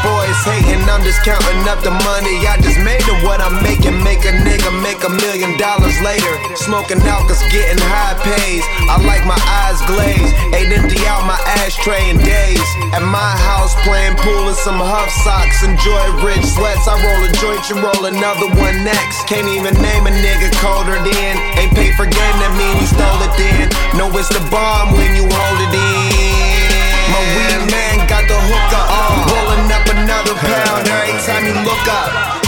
Boys 0.07 0.39
hating, 0.47 0.87
I'm 0.87 1.03
just 1.03 1.19
counting 1.27 1.67
up 1.67 1.83
the 1.83 1.91
money. 1.91 2.47
I 2.47 2.55
just 2.63 2.79
made 2.79 3.03
it 3.03 3.19
what 3.27 3.43
I'm 3.43 3.59
making. 3.59 3.99
Make 4.07 4.23
a 4.23 4.31
nigga 4.31 4.71
make 4.79 5.03
a 5.03 5.11
million 5.11 5.51
dollars 5.57 5.64
later. 6.05 6.35
Smoking 6.53 7.01
out 7.09 7.25
cause 7.25 7.41
getting 7.49 7.81
high 7.81 8.13
pays. 8.21 8.61
I 8.85 9.01
like 9.01 9.25
my 9.25 9.37
eyes 9.65 9.81
glazed. 9.89 10.33
Ain't 10.53 10.69
empty 10.69 11.01
out 11.09 11.25
my 11.25 11.37
ashtray 11.65 12.09
in 12.09 12.21
days. 12.21 12.69
At 12.93 13.01
my 13.01 13.33
house 13.49 13.73
playing 13.81 14.13
pool 14.21 14.49
in 14.49 14.57
some 14.61 14.77
HUF 14.77 15.09
socks. 15.25 15.65
Enjoy 15.65 16.03
rich 16.21 16.45
sweats. 16.45 16.85
I 16.85 17.01
roll 17.01 17.21
a 17.25 17.31
joint, 17.41 17.65
you 17.69 17.81
roll 17.81 18.05
another 18.05 18.49
one 18.61 18.85
next. 18.85 19.25
Can't 19.25 19.49
even 19.49 19.73
name 19.81 20.05
a 20.05 20.13
nigga 20.13 20.53
colder 20.61 21.01
than. 21.01 21.33
Ain't 21.57 21.73
paid 21.73 21.97
for 21.97 22.05
game, 22.05 22.37
that 22.41 22.53
mean 22.53 22.77
you 22.77 22.87
stole 22.87 23.21
it 23.25 23.33
then. 23.33 23.65
No, 23.97 24.05
it's 24.13 24.29
the 24.29 24.41
bomb 24.53 24.93
when 24.93 25.17
you 25.17 25.25
hold 25.25 25.59
it 25.65 25.73
in. 25.73 26.69
My 27.09 27.21
weed 27.33 27.73
man 27.73 28.05
got 28.05 28.29
the 28.29 28.37
hook 28.37 28.71
up. 28.77 28.87
Rolling 29.33 29.69
up 29.73 29.85
another 29.89 30.35
pound 30.37 30.85
every 30.85 31.17
time 31.25 31.43
you 31.49 31.57
look 31.65 31.85
up 31.89 32.44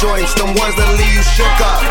joints, 0.00 0.32
them 0.32 0.56
ones 0.56 0.72
that 0.80 0.88
leave 0.96 1.12
you 1.12 1.24
shook 1.36 1.58
up. 1.60 1.84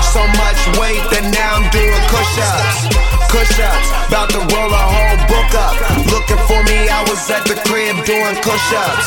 So 0.00 0.24
much 0.40 0.58
weight 0.80 1.04
that 1.12 1.28
now 1.28 1.60
I'm 1.60 1.68
doing 1.68 2.02
push 2.08 2.34
ups. 2.40 2.88
Push 3.28 3.52
ups, 3.60 3.88
about 4.08 4.32
to 4.32 4.40
roll 4.48 4.72
a 4.72 4.84
whole 4.88 5.20
book 5.28 5.52
up. 5.52 5.76
Looking 6.08 6.40
for 6.48 6.60
me, 6.64 6.88
I 6.88 7.04
was 7.04 7.20
at 7.28 7.44
the 7.44 7.60
crib 7.68 8.00
doing 8.08 8.36
push 8.40 8.68
ups. 8.72 9.06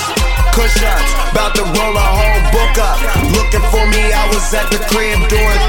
Push 0.53 0.77
ups, 0.85 1.11
about 1.33 1.57
to 1.57 1.65
roll 1.65 1.97
a 1.97 2.07
whole 2.13 2.43
book 2.53 2.77
up. 2.77 3.01
Looking 3.33 3.65
for 3.73 3.83
me, 3.89 4.13
I 4.13 4.23
was 4.29 4.45
at 4.53 4.69
the 4.69 4.79
crib 4.85 5.17
doing. 5.33 5.61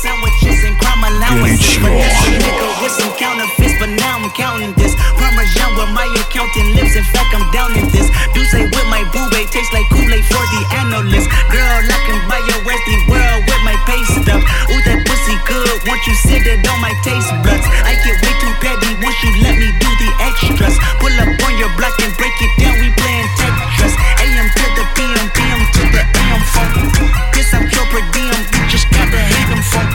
Sandwiches 0.00 0.64
and 0.64 0.78
crime 0.78 1.04
allowances, 1.04 1.76
but 1.82 1.92
now 1.92 2.24
nigga 2.40 2.82
with 2.82 2.92
some 2.92 3.12
counterfeit 3.18 3.57
but 3.78 3.90
now 3.94 4.18
I'm 4.18 4.30
counting 4.34 4.74
this. 4.74 4.92
Parmesan 5.14 5.70
with 5.78 5.90
my 5.94 6.06
accountant 6.18 6.74
lives. 6.74 6.98
In 6.98 7.06
fact, 7.14 7.30
I'm 7.30 7.46
down 7.54 7.72
in 7.78 7.86
this. 7.94 8.10
Deuce 8.34 8.54
with 8.54 8.88
my 8.90 9.02
boo 9.14 9.26
tastes 9.48 9.72
like 9.72 9.86
Kool 9.94 10.10
Aid 10.10 10.26
for 10.26 10.44
the 10.52 10.62
analyst. 10.82 11.30
Girl, 11.48 11.80
I 11.86 11.98
can 12.04 12.18
buy 12.26 12.42
your 12.44 12.60
Westy 12.66 12.96
world 13.06 13.42
with 13.46 13.62
my 13.62 13.78
pay 13.86 14.02
stuff. 14.18 14.42
Ooh, 14.42 14.82
that 14.84 14.98
pussy 15.06 15.36
good. 15.46 15.78
Once 15.86 16.04
you 16.06 16.14
sit 16.26 16.44
it 16.44 16.66
on 16.66 16.78
my 16.82 16.92
taste 17.06 17.30
buds, 17.46 17.64
I 17.86 17.94
get 18.02 18.18
way 18.20 18.34
too 18.42 18.54
petty 18.60 18.90
once 19.00 19.18
you 19.22 19.30
let 19.46 19.56
me 19.56 19.70
do 19.78 19.90
the 20.02 20.10
extras. 20.26 20.76
Pull 20.98 21.14
up 21.22 21.30
on 21.46 21.54
your 21.56 21.70
block 21.78 21.94
and 22.02 22.12
break 22.18 22.34
it 22.42 22.52
down. 22.58 22.76
We 22.82 22.90
playing 22.98 23.30
Tetris. 23.38 23.94
AM 24.26 24.46
to 24.50 24.66
the 24.74 24.84
PM, 24.98 25.26
PM 25.32 25.60
to 25.62 25.82
the 25.94 26.02
AM 26.02 26.42
phone. 26.52 27.18
I'm 27.48 27.64
your 27.64 27.86
per 27.86 28.04
diem. 28.12 28.44
You 28.54 28.68
just 28.68 28.90
gotta 28.90 29.16
hate 29.16 29.48
them 29.48 29.62
phone. 29.72 29.88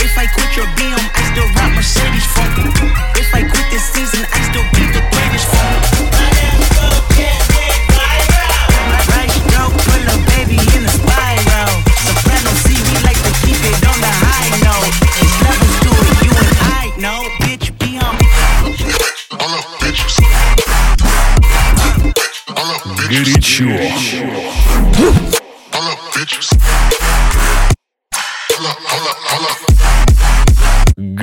If 0.00 0.16
I 0.16 0.26
quit 0.32 0.56
your 0.56 0.66
BM, 0.80 0.96
I 0.96 1.22
still 1.30 1.48
rock 1.54 1.74
Mercedes 1.76 2.24
phone. 2.32 2.45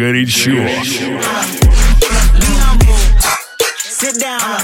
Горячо. 0.03 0.51
Sit 3.79 4.19
down. 4.19 4.61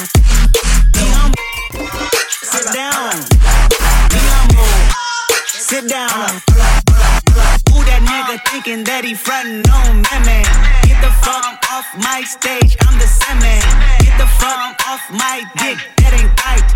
Be 0.93 0.99
humble. 1.15 1.39
Sit 2.43 2.67
down. 2.75 3.15
Be 4.11 4.19
humble. 4.35 4.75
Sit 5.47 5.89
down. 5.89 6.43
Who 7.71 7.85
that 7.85 8.03
nigga 8.03 8.41
thinking 8.51 8.83
that 8.85 9.05
he 9.05 9.15
frontin' 9.15 9.63
on 9.71 10.03
me, 10.03 10.27
man? 10.27 10.88
Get 11.00 11.08
the 11.08 11.16
fuck 11.24 11.72
off 11.72 11.88
my 11.96 12.24
stage, 12.24 12.76
I'm 12.82 13.00
the 13.00 13.08
same 13.08 13.40
man. 13.40 13.64
Get 14.04 14.18
the 14.20 14.28
fuck 14.28 14.76
off 14.86 15.00
my 15.10 15.48
dick, 15.56 15.80
that 16.04 16.12
ain't 16.12 16.36
right. 16.44 16.68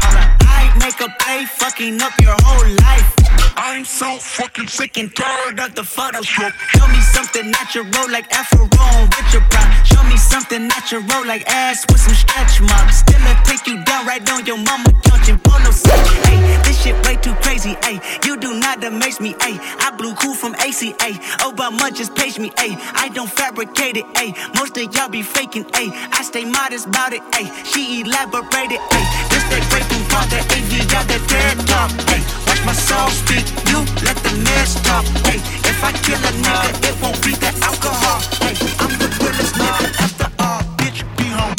I 0.47 0.71
make 0.79 0.95
a 1.01 1.11
play, 1.19 1.43
fucking 1.43 2.01
up 2.01 2.13
your 2.21 2.35
whole 2.39 2.69
life. 2.87 3.23
I'm 3.57 3.83
so 3.83 4.17
fucking 4.17 4.67
sick 4.67 4.97
and 4.97 5.13
tired 5.13 5.59
of 5.59 5.75
the 5.75 5.81
Photoshop. 5.81 6.53
Show 6.71 6.87
me 6.87 7.01
something 7.01 7.51
natural 7.51 7.85
like 8.11 8.31
Afro 8.31 8.63
on 8.63 9.09
Richard 9.11 9.43
Pryor. 9.51 9.85
Show 9.85 10.03
me 10.03 10.15
something 10.15 10.67
natural 10.67 11.03
like 11.27 11.43
ass 11.47 11.85
with 11.89 11.99
some 11.99 12.13
stretch 12.13 12.61
marks. 12.61 12.99
Still 12.99 13.19
I 13.19 13.35
take 13.43 13.67
you 13.67 13.83
down 13.83 14.05
right 14.05 14.23
on 14.31 14.45
your 14.45 14.57
mama 14.57 14.91
couch 15.03 15.29
and 15.29 15.43
polo 15.43 15.71
set. 15.71 15.99
Hey, 16.25 16.39
this 16.63 16.81
shit 16.81 16.95
way 17.05 17.15
too 17.17 17.35
crazy. 17.35 17.75
Hey, 17.83 17.99
you 18.25 18.37
do 18.37 18.59
not 18.59 18.83
amaze 18.83 19.19
me. 19.19 19.35
Hey, 19.41 19.57
I 19.59 19.93
blew 19.97 20.13
cool 20.15 20.33
from 20.33 20.55
ACA. 20.55 21.11
Obama 21.43 21.93
just 21.93 22.15
page 22.15 22.39
me. 22.39 22.51
Hey, 22.57 22.75
I 22.95 23.09
don't 23.09 23.29
fabricate 23.29 23.97
it. 23.97 24.05
Hey, 24.15 24.33
most 24.55 24.77
of 24.77 24.93
y'all 24.95 25.09
be 25.09 25.21
faking. 25.21 25.65
Hey, 25.75 25.89
I 26.11 26.21
stay 26.23 26.45
modest 26.45 26.87
about 26.87 27.13
it. 27.13 27.21
Hey, 27.35 27.51
she 27.63 28.01
elaborated. 28.01 28.79
Hey, 28.91 29.05
this 29.29 29.43
that 29.51 29.63
great 29.69 29.85
thing 29.91 30.03
called 30.09 30.29
the 30.29 30.39
AV 30.39 30.71
got 30.89 31.05
that 31.07 31.23
TED 31.27 31.57
talk. 31.67 31.91
Hey, 32.07 32.21
watch 32.47 32.61
my 32.65 32.73
soul 32.73 33.09
speak. 33.09 33.45
You 33.69 33.79
let 34.05 34.17
the 34.23 34.33
mess 34.45 34.79
talk. 34.81 35.05
Hey, 35.27 35.39
if 35.67 35.83
I 35.83 35.91
kill 36.05 36.19
a 36.19 36.31
nigga, 36.39 36.69
it 36.89 36.95
won't 37.01 37.19
be 37.23 37.33
the 37.35 37.51
alcohol. 37.61 38.19
Hey, 38.39 38.55
I'm 38.79 38.93
the 39.01 39.07
realest 39.19 39.55
nigga 39.55 39.85
after 39.99 40.27
all. 40.39 40.61
Bitch, 40.79 41.03
be 41.17 41.27
home. 41.33 41.55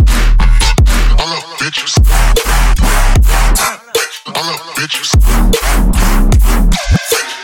All 1.21 1.33
up, 1.33 1.45
bitches. 1.61 1.95
All 4.35 4.49
up, 4.49 4.61
bitches. 4.77 5.11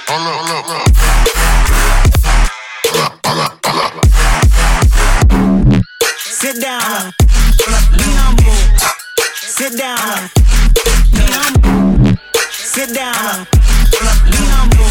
All 0.08 0.26
up, 0.26 0.36
all 0.40 0.76
up, 0.76 1.09
Sit 6.40 6.58
down. 6.58 7.12
Be 7.20 8.08
humble. 8.16 8.56
Sit 9.36 9.76
down. 9.76 10.32
Be 11.12 11.20
humble. 11.36 12.16
Sit 12.48 12.94
down. 12.96 13.44
Be 14.24 14.40
humble. 14.48 14.88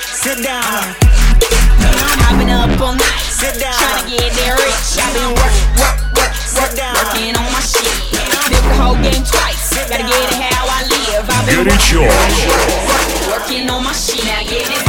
Sit 0.00 0.40
down. 0.40 0.96
I've 2.24 2.38
been 2.38 2.48
up 2.48 2.80
all 2.80 2.96
night. 2.96 3.20
Sit 3.20 3.60
down. 3.60 3.76
Trying 3.76 4.16
to 4.16 4.16
get 4.16 4.32
there 4.32 4.56
rich. 4.56 4.96
I've 4.96 5.12
been 5.12 5.36
work, 5.36 5.52
work, 5.76 5.98
work, 6.16 6.32
work, 6.56 6.72
working 6.72 7.36
on 7.36 7.52
my 7.52 7.60
shit. 7.60 7.92
Built 8.48 8.64
the 8.64 8.72
whole 8.80 8.96
game 8.96 9.20
twice. 9.28 9.76
Gotta 9.76 10.08
get 10.08 10.24
it 10.24 10.40
how 10.40 10.72
I 10.72 10.88
live. 10.88 11.28
I've 11.28 11.44
been 11.52 11.68
working, 11.68 12.00
working, 12.00 13.28
working 13.28 13.68
on 13.68 13.84
my 13.84 13.92
shit. 13.92 14.24
Now 14.24 14.40
get 14.48 14.72
it. 14.72 14.81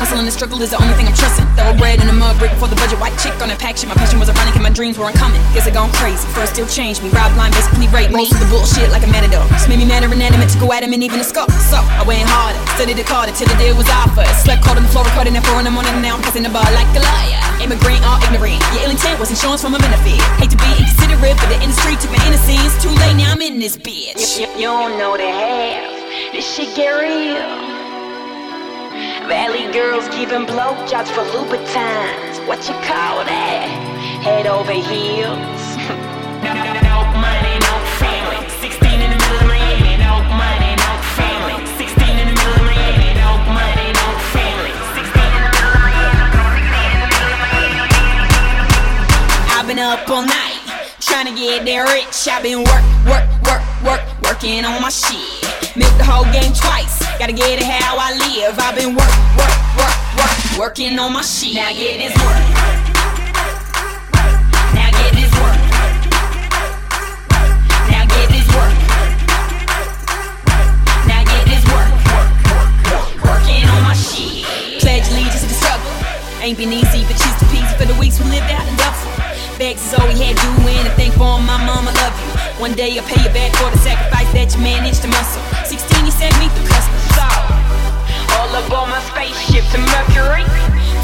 Hustle 0.00 0.16
and 0.16 0.24
the 0.24 0.32
struggle 0.32 0.56
is 0.64 0.72
the 0.72 0.80
only 0.80 0.96
thing 0.96 1.04
I'm 1.04 1.12
trusting. 1.12 1.44
Thoroughbred 1.60 2.00
in 2.00 2.08
the 2.08 2.16
mud, 2.16 2.32
brick 2.40 2.48
for 2.56 2.64
the 2.64 2.74
budget. 2.80 2.96
White 2.96 3.12
chick 3.20 3.36
on 3.44 3.52
a 3.52 3.56
pack 3.60 3.76
shit. 3.76 3.84
My 3.84 3.92
passion 4.00 4.16
was 4.16 4.32
ironic 4.32 4.56
and 4.56 4.64
my 4.64 4.72
dreams 4.72 4.96
were 4.96 5.04
uncommon. 5.04 5.36
Guess 5.52 5.68
it 5.68 5.76
gone 5.76 5.92
crazy. 5.92 6.24
First 6.32 6.56
still 6.56 6.64
changed 6.64 7.04
me. 7.04 7.12
Rob 7.12 7.28
blind, 7.36 7.52
basically 7.52 7.84
rape 7.92 8.08
me. 8.08 8.24
Most 8.24 8.32
of 8.32 8.40
the 8.40 8.48
bullshit 8.48 8.88
like 8.96 9.04
a 9.04 9.10
matador. 9.12 9.44
Just 9.52 9.68
made 9.68 9.76
me 9.76 9.84
mad 9.84 10.00
or 10.00 10.08
inanimate 10.08 10.48
to 10.56 10.58
go 10.58 10.72
at 10.72 10.80
him 10.80 10.96
and 10.96 11.04
even 11.04 11.20
a 11.20 11.26
skull. 11.28 11.52
So 11.68 11.76
I 11.76 12.00
went 12.08 12.24
harder. 12.24 12.56
Studied 12.80 12.96
it 12.96 13.04
harder 13.04 13.36
till 13.36 13.44
the 13.44 13.60
deal 13.60 13.76
was 13.76 13.92
offered. 13.92 14.24
Slept 14.40 14.64
cold 14.64 14.80
on 14.80 14.88
the 14.88 14.92
floor, 14.96 15.04
recording 15.04 15.36
at 15.36 15.44
4 15.44 15.60
in 15.60 15.68
the 15.68 15.74
morning. 15.76 15.92
Now 16.00 16.16
I'm 16.16 16.24
passing 16.24 16.48
the 16.48 16.52
bar 16.56 16.64
like 16.72 16.88
a 16.96 17.04
liar. 17.04 17.44
Immigrant 17.60 18.00
or 18.08 18.16
ignorant. 18.24 18.56
Your 18.72 18.88
ill 18.88 18.96
intent 18.96 19.20
was 19.20 19.28
insurance 19.28 19.60
from 19.60 19.76
a 19.76 19.80
benefit. 19.84 20.16
Hate 20.40 20.48
to 20.48 20.56
be 20.56 20.80
inconsiderate, 20.80 21.36
but 21.36 21.52
the 21.52 21.60
industry 21.60 22.00
took 22.00 22.08
my 22.08 22.24
innocence. 22.24 22.72
Too 22.80 22.88
late, 23.04 23.20
now 23.20 23.36
I'm 23.36 23.44
in 23.44 23.60
this 23.60 23.76
bitch. 23.76 24.40
You, 24.40 24.48
you 24.56 24.72
don't 24.72 24.96
know 24.96 25.20
the 25.20 25.28
half. 25.28 25.92
This 26.32 26.48
shit 26.48 26.72
get 26.72 26.88
real. 26.88 27.79
Valley 29.30 29.70
girls 29.72 30.08
giving 30.08 30.42
blowjobs 30.42 31.06
for 31.06 31.22
Louboutins. 31.30 32.44
What 32.50 32.66
you 32.66 32.74
call 32.82 33.22
that? 33.22 33.70
Head 34.26 34.50
over 34.50 34.74
heels. 34.74 35.62
no, 36.42 36.50
money, 37.14 37.54
no 37.62 37.74
family. 38.02 38.42
16 38.58 38.90
in 38.90 39.06
the 39.06 39.20
middle 39.22 39.54
of. 39.54 39.70
No 40.02 40.18
money, 40.34 40.74
no 40.74 40.90
family. 41.14 41.62
16 41.78 41.94
in 42.10 42.26
the 42.26 42.34
middle 42.42 42.74
of. 42.74 42.90
No 43.22 43.30
money, 43.54 43.94
no 43.94 44.08
family. 44.34 44.74
16 44.98 45.14
in 45.14 45.46
the 45.46 45.54
middle 45.54 45.78
of 45.78 45.94
I've 49.54 49.70
been 49.70 49.78
up 49.78 50.10
all 50.10 50.26
night, 50.26 50.58
trying 50.98 51.30
to 51.30 51.34
get 51.38 51.62
there 51.64 51.86
rich. 51.86 52.26
I've 52.26 52.42
been 52.42 52.66
work, 52.66 52.82
work, 53.06 53.30
work, 53.46 53.62
work, 53.86 54.02
working 54.26 54.66
on 54.66 54.82
my 54.82 54.90
shit. 54.90 55.59
Milk 55.80 55.96
the 55.96 56.04
whole 56.04 56.28
game 56.28 56.52
twice, 56.52 57.00
gotta 57.16 57.32
get 57.32 57.56
it 57.56 57.64
how 57.64 57.96
I 57.96 58.12
live. 58.12 58.52
I've 58.60 58.76
been 58.76 58.92
work, 58.92 59.08
work, 59.32 59.56
work, 59.80 59.96
work, 60.20 60.36
working 60.60 60.98
on 60.98 61.10
my 61.14 61.22
shit. 61.22 61.54
Now 61.54 61.72
get 61.72 61.96
this 61.96 62.12
work. 62.20 62.36
Now 64.76 64.92
get 64.92 65.12
this 65.16 65.32
work. 65.40 65.56
Now 67.88 68.04
get 68.12 68.28
this 68.28 68.44
work. 68.52 68.76
Now 71.08 71.24
get 71.24 71.48
this 71.48 71.64
work. 71.72 71.92
Working 73.24 73.64
on 73.64 73.80
my 73.80 73.96
shit. 73.96 74.84
Pledge 74.84 75.08
allegiance 75.08 75.40
to 75.40 75.48
the 75.48 75.56
struggle. 75.56 75.88
Ain't 76.44 76.58
been 76.60 76.76
easy, 76.76 77.08
but 77.08 77.16
she's 77.16 77.36
the 77.40 77.48
peasy 77.48 77.72
for 77.80 77.86
the 77.88 77.96
weeks 77.96 78.20
we 78.20 78.28
lived 78.28 78.52
out 78.52 78.68
in 78.68 78.76
Duffel. 78.76 79.29
Begs 79.60 79.84
is 79.84 79.92
all 79.92 80.08
we 80.08 80.16
had 80.16 80.40
doing, 80.40 80.72
and 80.88 80.96
thank 80.96 81.12
for 81.20 81.36
my 81.36 81.60
mama 81.68 81.92
love 82.00 82.16
you. 82.16 82.32
One 82.64 82.72
day 82.72 82.96
I'll 82.96 83.04
pay 83.04 83.20
you 83.20 83.28
back 83.28 83.52
for 83.60 83.68
the 83.68 83.76
sacrifice 83.84 84.32
that 84.32 84.56
you 84.56 84.60
managed 84.64 85.04
to 85.04 85.08
muscle. 85.12 85.44
16, 85.68 86.00
you 86.00 86.08
sent 86.08 86.32
me 86.40 86.48
through 86.56 86.64
customs. 86.64 87.04
So, 87.12 87.28
all 88.40 88.48
up 88.56 88.72
on 88.72 88.88
my 88.88 89.04
spaceship 89.12 89.68
to 89.76 89.78
Mercury. 89.84 90.48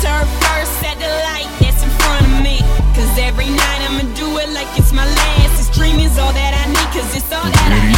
Turn 0.01 0.25
first 0.41 0.73
at 0.89 0.97
the 0.97 1.13
light 1.29 1.53
that's 1.61 1.85
in 1.85 1.93
front 2.01 2.25
of 2.25 2.33
me. 2.41 2.65
Cause 2.97 3.13
every 3.21 3.53
night 3.53 3.81
I'ma 3.93 4.09
do 4.17 4.25
it 4.41 4.49
like 4.57 4.73
it's 4.81 4.89
my 4.97 5.05
last. 5.05 5.61
This 5.61 5.69
dream 5.77 6.01
is 6.01 6.17
all 6.17 6.33
that 6.33 6.57
I 6.57 6.65
need, 6.73 6.89
cause 6.97 7.13
it's 7.13 7.29
all 7.29 7.45
that 7.45 7.71
I 7.77 7.93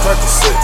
Percocet. 0.00 0.56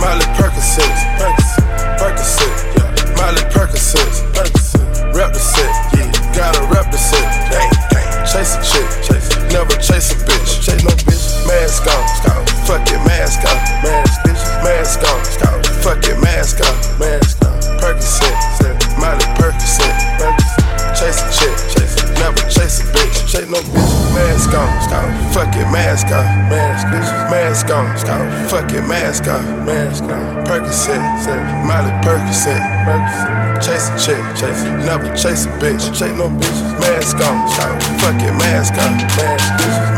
Molly 0.00 0.24
Percocet, 0.40 0.96
Percocet, 1.20 1.68
Percocet, 2.00 2.56
yeah. 2.80 3.20
Molly 3.20 3.44
Percocet, 3.52 4.24
Percocet, 4.32 5.14
rep 5.14 5.32
the 5.32 5.38
set, 5.38 5.68
yeah. 5.94 6.14
Gotta 6.34 6.62
rep 6.66 6.90
the 6.90 6.98
set, 6.98 7.22
gang, 7.50 7.70
gang. 7.70 7.73
Chase 8.34 8.56
a 8.56 8.62
chick, 8.66 8.88
chase, 9.06 9.30
never 9.52 9.76
chase 9.78 10.10
a 10.10 10.16
bitch, 10.26 10.58
chase 10.66 10.82
no 10.82 10.90
bitch. 11.06 11.46
Mask 11.46 11.86
on, 11.86 12.44
fuck 12.66 12.82
it, 12.90 12.98
mask 13.06 13.38
on, 13.46 13.54
mask, 13.84 14.20
bitch, 14.26 14.42
mask 14.64 14.98
on, 15.06 15.62
fuck 15.80 16.02
it, 16.02 16.20
mask 16.20 16.58
on, 16.58 16.98
mask 16.98 17.44
on. 17.46 17.54
Percocet, 17.78 18.34
Molly 18.98 19.24
Percocet, 19.38 19.94
chase 20.98 21.22
a 21.22 21.30
chick, 21.30 21.54
chase, 21.78 21.94
never 22.18 22.42
chase 22.50 22.80
a 22.80 22.84
bitch, 22.90 23.14
chase 23.14 23.22
no 23.22 23.22
bitch. 23.22 23.23
Mask 25.74 26.06
on, 26.06 26.22
mask, 26.48 26.86
bitch, 26.86 27.10
mask 27.30 27.68
on, 27.68 27.98
scout, 27.98 28.48
fuck 28.48 28.70
it, 28.70 28.86
mask 28.86 29.26
on, 29.26 29.66
mask 29.66 30.04
on. 30.04 30.46
Percocet, 30.46 31.02
Molly 31.66 31.90
Percocet, 31.98 32.62
chase 33.58 33.90
a 33.90 33.98
chick, 33.98 34.22
chase, 34.38 34.62
never 34.86 35.10
chase 35.16 35.46
a 35.46 35.48
bitch, 35.58 35.90
chase 35.90 36.14
no 36.14 36.30
bitches. 36.30 36.78
Mask 36.78 37.16
on, 37.16 37.50
scout, 37.50 37.82
fuck 37.98 38.22
it, 38.22 38.32
mask 38.38 38.74
on, 38.78 38.94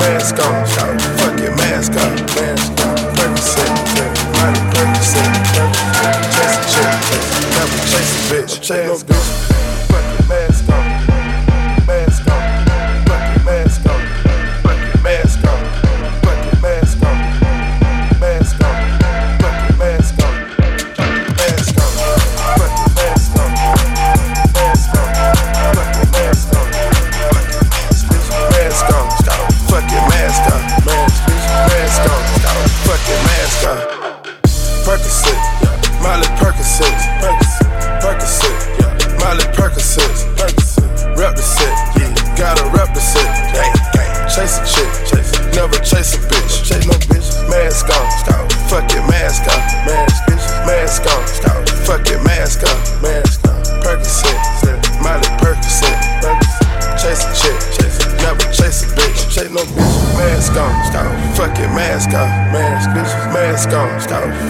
mask, 0.01 0.41
on, 0.41 0.66
scout, 0.66 0.99
fuck 1.20 1.39
it, 1.45 1.55
mask 1.61 1.93
on, 1.93 2.16
mask 2.41 2.72
on. 2.81 2.97
Percocet, 3.12 3.68
Miley 4.33 4.62
Percocet, 4.72 5.29
chase 6.33 6.57
a 6.57 6.72
chick, 6.72 6.89
chase, 7.05 7.29
never 7.53 7.81
chase 7.93 8.12
a 8.16 8.33
bitch, 8.33 8.62
chase 8.62 8.89
no 8.89 9.14
bitch. 9.14 9.55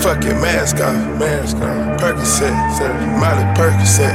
fucking 0.06 0.40
mask 0.40 0.76
off. 0.76 0.94
Mask 1.18 1.56
off. 1.56 1.98
Percocet, 1.98 2.54
Molly 3.18 3.42
Percocet. 3.58 4.14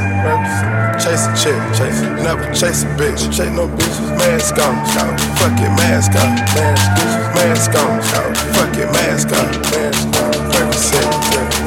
Chase 1.03 1.27
a 1.27 1.33
chick, 1.35 1.59
chase 1.75 2.01
never 2.23 2.47
chase 2.53 2.83
a 2.83 2.87
bitch. 2.95 3.27
Chase 3.27 3.51
no 3.51 3.67
bitches. 3.67 3.99
Mask 4.17 4.55
on, 4.55 4.75
shout. 4.93 5.19
Fucking 5.39 5.75
mask 5.75 6.15
off. 6.15 6.31
Mask 6.55 6.87
bitches. 6.95 7.25
Mask 7.35 7.75
on, 7.75 7.99
shout. 8.09 8.37
Fucking 8.55 8.91
mask 8.95 9.27
off. 9.35 9.51
Mask 9.75 10.07
on. 10.23 10.31
Percocet, 10.51 11.07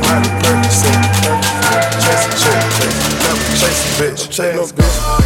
Molly 0.00 0.30
Percocet. 0.40 1.00
Chase 2.02 2.24
a 2.24 2.32
chick, 2.40 2.60
chase 2.76 2.98
never 3.24 3.44
chase 3.60 3.82
a 3.84 4.02
bitch. 4.02 4.30
Chase 4.30 4.56
no 4.56 4.64
bitches. 4.64 5.23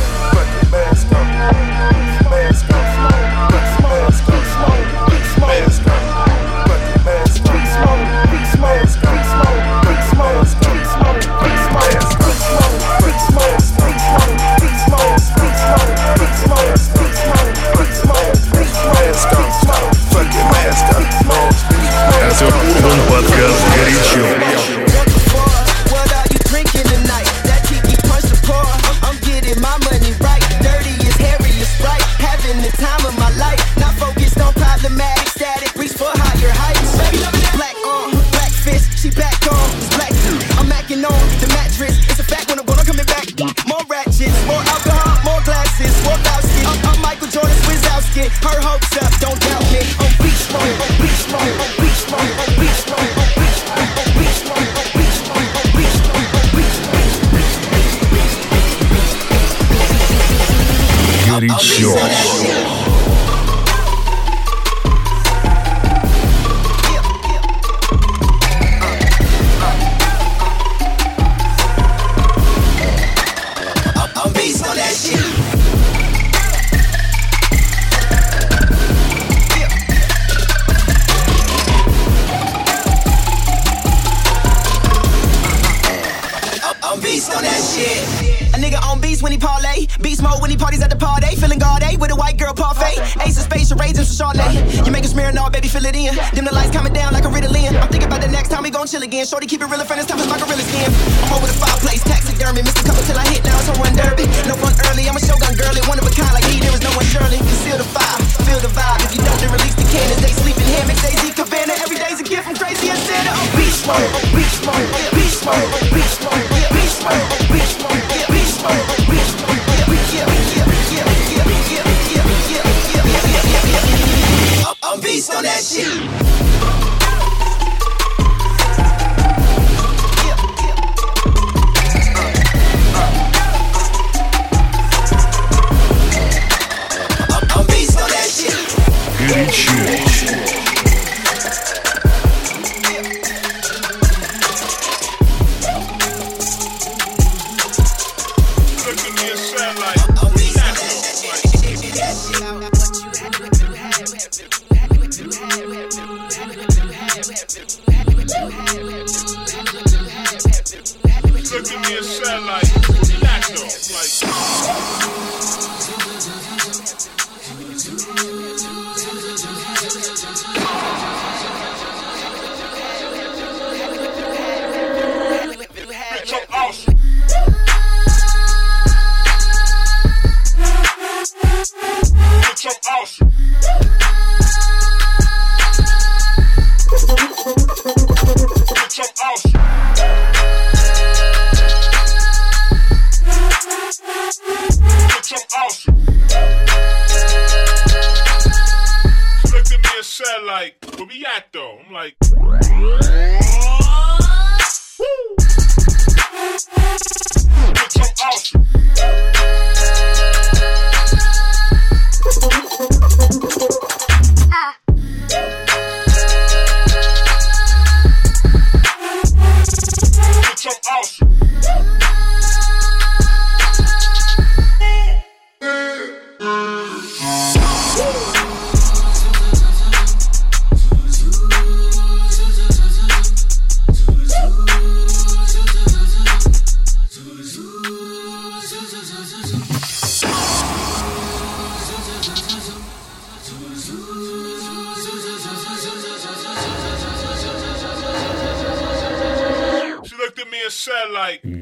That 125.59 125.65
shit. 125.65 126.88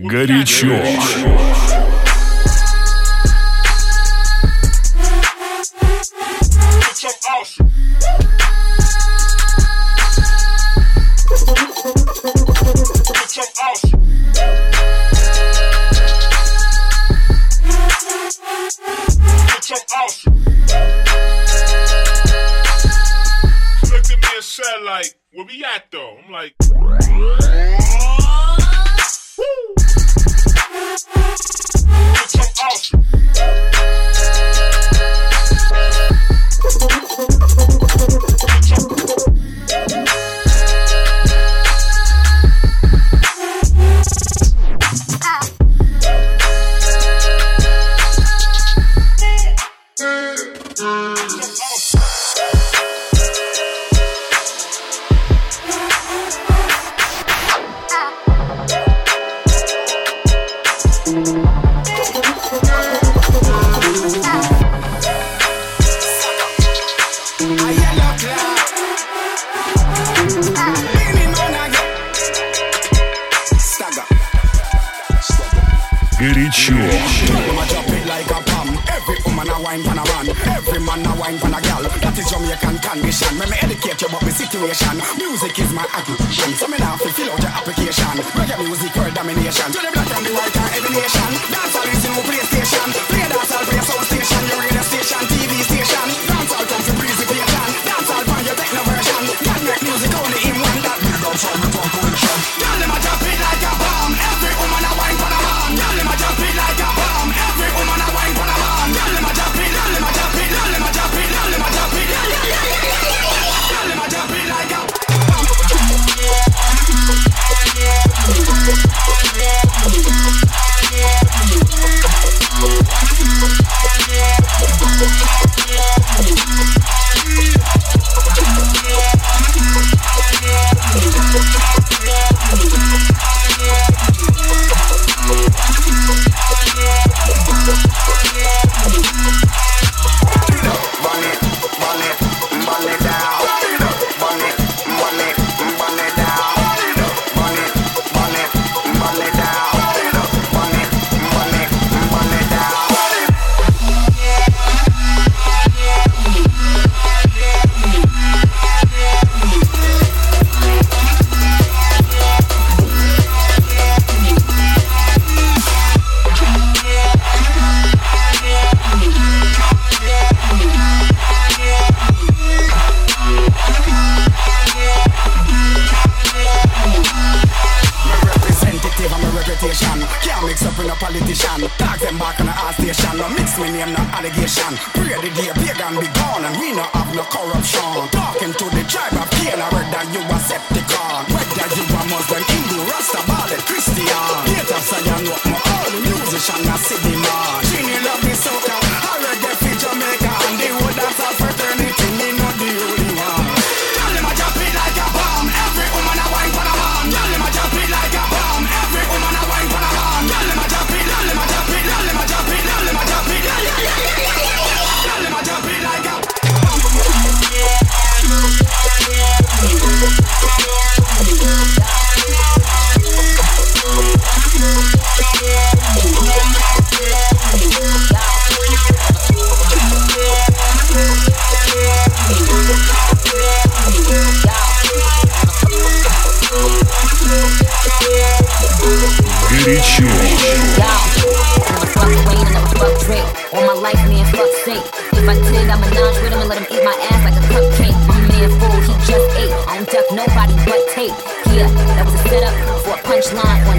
Горячо. 0.07 0.67
Горячо. 0.69 1.56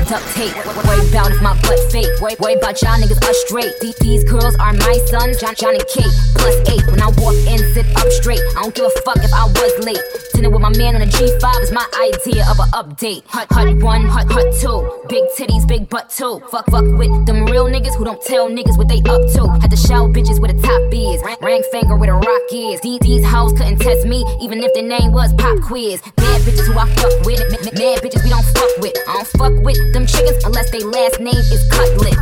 Duct 0.07 0.23
tape. 0.35 0.55
Worry 0.87 1.03
about 1.09 1.31
if 1.31 1.41
my 1.41 1.53
butt 1.63 1.79
fake. 1.91 2.07
Worry, 2.21 2.35
about 2.55 2.81
y'all 2.81 2.95
niggas 2.95 3.21
us 3.27 3.37
straight. 3.45 3.73
These, 3.81 3.95
these 3.95 4.23
girls 4.23 4.55
are 4.55 4.71
my 4.71 4.97
sons, 5.07 5.41
Jon, 5.41 5.53
Jon 5.53 5.75
and 5.75 5.87
Kate. 5.87 6.15
Plus 6.35 6.55
eight. 6.71 6.85
When 6.87 7.01
I 7.01 7.07
walk 7.19 7.35
in, 7.43 7.59
sit 7.73 7.85
up 7.97 8.07
straight. 8.13 8.39
I 8.55 8.61
don't 8.61 8.73
give 8.73 8.85
a 8.85 9.01
fuck 9.01 9.17
if 9.17 9.33
I 9.33 9.45
was 9.47 9.85
late. 9.85 9.99
Dinner 10.37 10.51
with 10.51 10.61
my 10.61 10.69
man 10.77 10.93
on 10.93 11.01
a 11.01 11.07
G5 11.09 11.61
is 11.63 11.71
my 11.71 11.81
idea 11.97 12.45
of 12.45 12.59
an 12.61 12.69
update. 12.77 13.25
Hut, 13.25 13.47
hut 13.49 13.73
one, 13.81 14.05
hut, 14.05 14.29
hut 14.29 14.53
two. 14.61 14.85
Big 15.09 15.25
titties, 15.33 15.67
big 15.67 15.89
butt 15.89 16.11
too. 16.11 16.37
Fuck, 16.51 16.69
fuck 16.69 16.85
with 16.85 17.25
them 17.25 17.47
real 17.47 17.65
niggas 17.65 17.97
who 17.97 18.05
don't 18.05 18.21
tell 18.21 18.47
niggas 18.47 18.77
what 18.77 18.87
they 18.87 19.01
up 19.09 19.25
to. 19.33 19.49
Had 19.57 19.71
to 19.71 19.77
show 19.77 20.05
bitches 20.05 20.39
where 20.39 20.53
the 20.53 20.61
top 20.61 20.93
is. 20.93 21.25
Ring 21.41 21.63
finger 21.71 21.97
where 21.97 22.13
the 22.13 22.21
rock 22.21 22.47
is. 22.53 22.79
These, 22.81 23.25
hoes 23.25 23.53
couldn't 23.53 23.79
test 23.79 24.05
me, 24.05 24.23
even 24.39 24.61
if 24.61 24.71
their 24.75 24.85
name 24.85 25.11
was 25.11 25.33
Pop 25.41 25.59
Quiz. 25.61 26.03
Bad 26.17 26.41
bitches 26.45 26.69
who 26.69 26.77
I 26.77 26.85
fuck 27.01 27.17
with. 27.25 27.41
Mad 27.73 28.05
bitches 28.05 28.23
we 28.23 28.29
don't 28.29 28.45
fuck 28.53 28.77
with. 28.77 28.93
I 29.09 29.13
don't 29.17 29.27
fuck 29.41 29.65
with 29.65 29.81
them 29.93 30.05
chickens 30.05 30.45
unless 30.45 30.69
they 30.69 30.85
last 30.85 31.19
name 31.19 31.33
is 31.33 31.65
Cutlet. 31.73 32.13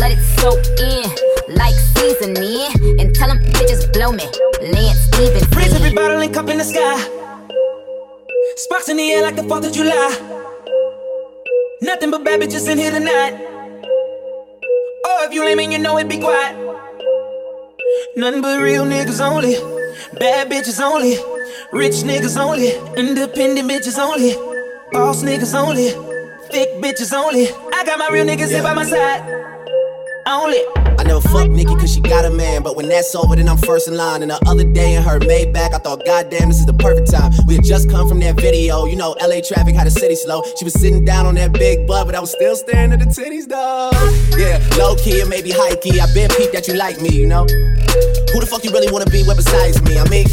Let 0.00 0.16
it 0.16 0.22
soak 0.40 0.64
in 0.80 1.04
like 1.60 1.76
seasoning. 1.92 2.72
And 3.04 3.14
tell 3.14 3.28
them 3.28 3.44
bitches 3.52 3.92
blow 3.92 4.12
me. 4.16 4.24
Lance 4.64 5.12
Stephenson. 5.12 5.52
Raise 5.52 5.74
every 5.74 5.92
bottle 5.92 6.24
and 6.24 6.32
cup 6.32 6.48
in 6.48 6.56
the 6.56 6.64
sky. 6.64 7.33
Sparks 8.56 8.88
in 8.88 8.96
the 8.96 9.10
air 9.10 9.22
like 9.22 9.36
the 9.36 9.42
4th 9.42 9.66
of 9.66 9.72
July. 9.72 10.10
Nothing 11.82 12.10
but 12.10 12.24
bad 12.24 12.40
bitches 12.40 12.68
in 12.70 12.78
here 12.78 12.90
tonight. 12.90 13.34
Oh, 15.06 15.26
if 15.26 15.34
you 15.34 15.44
lame 15.44 15.58
and 15.58 15.72
you 15.72 15.78
know 15.78 15.98
it, 15.98 16.08
be 16.08 16.18
quiet. 16.18 16.54
Nothing 18.16 18.42
but 18.42 18.60
real 18.60 18.84
niggas 18.84 19.20
only. 19.20 19.54
Bad 20.18 20.50
bitches 20.50 20.80
only. 20.80 21.16
Rich 21.72 22.04
niggas 22.04 22.38
only. 22.38 22.76
Independent 22.96 23.68
bitches 23.70 23.98
only. 23.98 24.34
Boss 24.92 25.22
niggas 25.22 25.54
only. 25.54 25.90
Thick 26.50 26.70
bitches 26.82 27.12
only. 27.12 27.48
I 27.74 27.84
got 27.84 27.98
my 27.98 28.08
real 28.12 28.24
niggas 28.24 28.50
here 28.50 28.62
by 28.62 28.74
my 28.74 28.84
side. 28.84 29.22
I 30.26 31.04
never 31.04 31.20
fuck 31.20 31.50
Nikki 31.50 31.74
cause 31.74 31.92
she 31.92 32.00
got 32.00 32.24
a 32.24 32.30
man, 32.30 32.62
but 32.62 32.76
when 32.76 32.88
that's 32.88 33.14
over, 33.14 33.36
then 33.36 33.48
I'm 33.48 33.58
first 33.58 33.88
in 33.88 33.96
line. 33.96 34.22
And 34.22 34.30
the 34.30 34.40
other 34.46 34.64
day 34.64 34.94
in 34.94 35.02
her 35.02 35.18
Maybach, 35.18 35.74
I 35.74 35.78
thought, 35.78 36.04
goddamn, 36.06 36.48
this 36.48 36.60
is 36.60 36.66
the 36.66 36.72
perfect 36.72 37.10
time. 37.10 37.32
We 37.46 37.56
had 37.56 37.64
just 37.64 37.90
come 37.90 38.08
from 38.08 38.20
that 38.20 38.36
video, 38.36 38.86
you 38.86 38.96
know, 38.96 39.14
LA 39.20 39.40
traffic 39.46 39.74
had 39.74 39.86
the 39.86 39.90
city 39.90 40.16
slow. 40.16 40.42
She 40.58 40.64
was 40.64 40.72
sitting 40.74 41.04
down 41.04 41.26
on 41.26 41.34
that 41.34 41.52
big 41.52 41.86
butt, 41.86 42.06
but 42.06 42.14
I 42.14 42.20
was 42.20 42.30
still 42.30 42.56
staring 42.56 42.92
at 42.92 43.00
the 43.00 43.06
titties 43.06 43.48
though. 43.48 43.90
Yeah, 44.38 44.62
low 44.78 44.96
key 44.96 45.22
or 45.22 45.26
maybe 45.26 45.50
high 45.50 45.76
key. 45.76 46.00
I 46.00 46.06
been 46.14 46.30
peeped 46.30 46.52
that 46.52 46.68
you 46.68 46.74
like 46.74 47.00
me, 47.00 47.10
you 47.10 47.26
know. 47.26 47.44
Who 48.32 48.40
the 48.40 48.46
fuck 48.48 48.64
you 48.64 48.70
really 48.70 48.90
wanna 48.90 49.10
be 49.10 49.24
with 49.26 49.36
besides 49.36 49.82
me? 49.82 49.98
I 49.98 50.08
mean, 50.08 50.26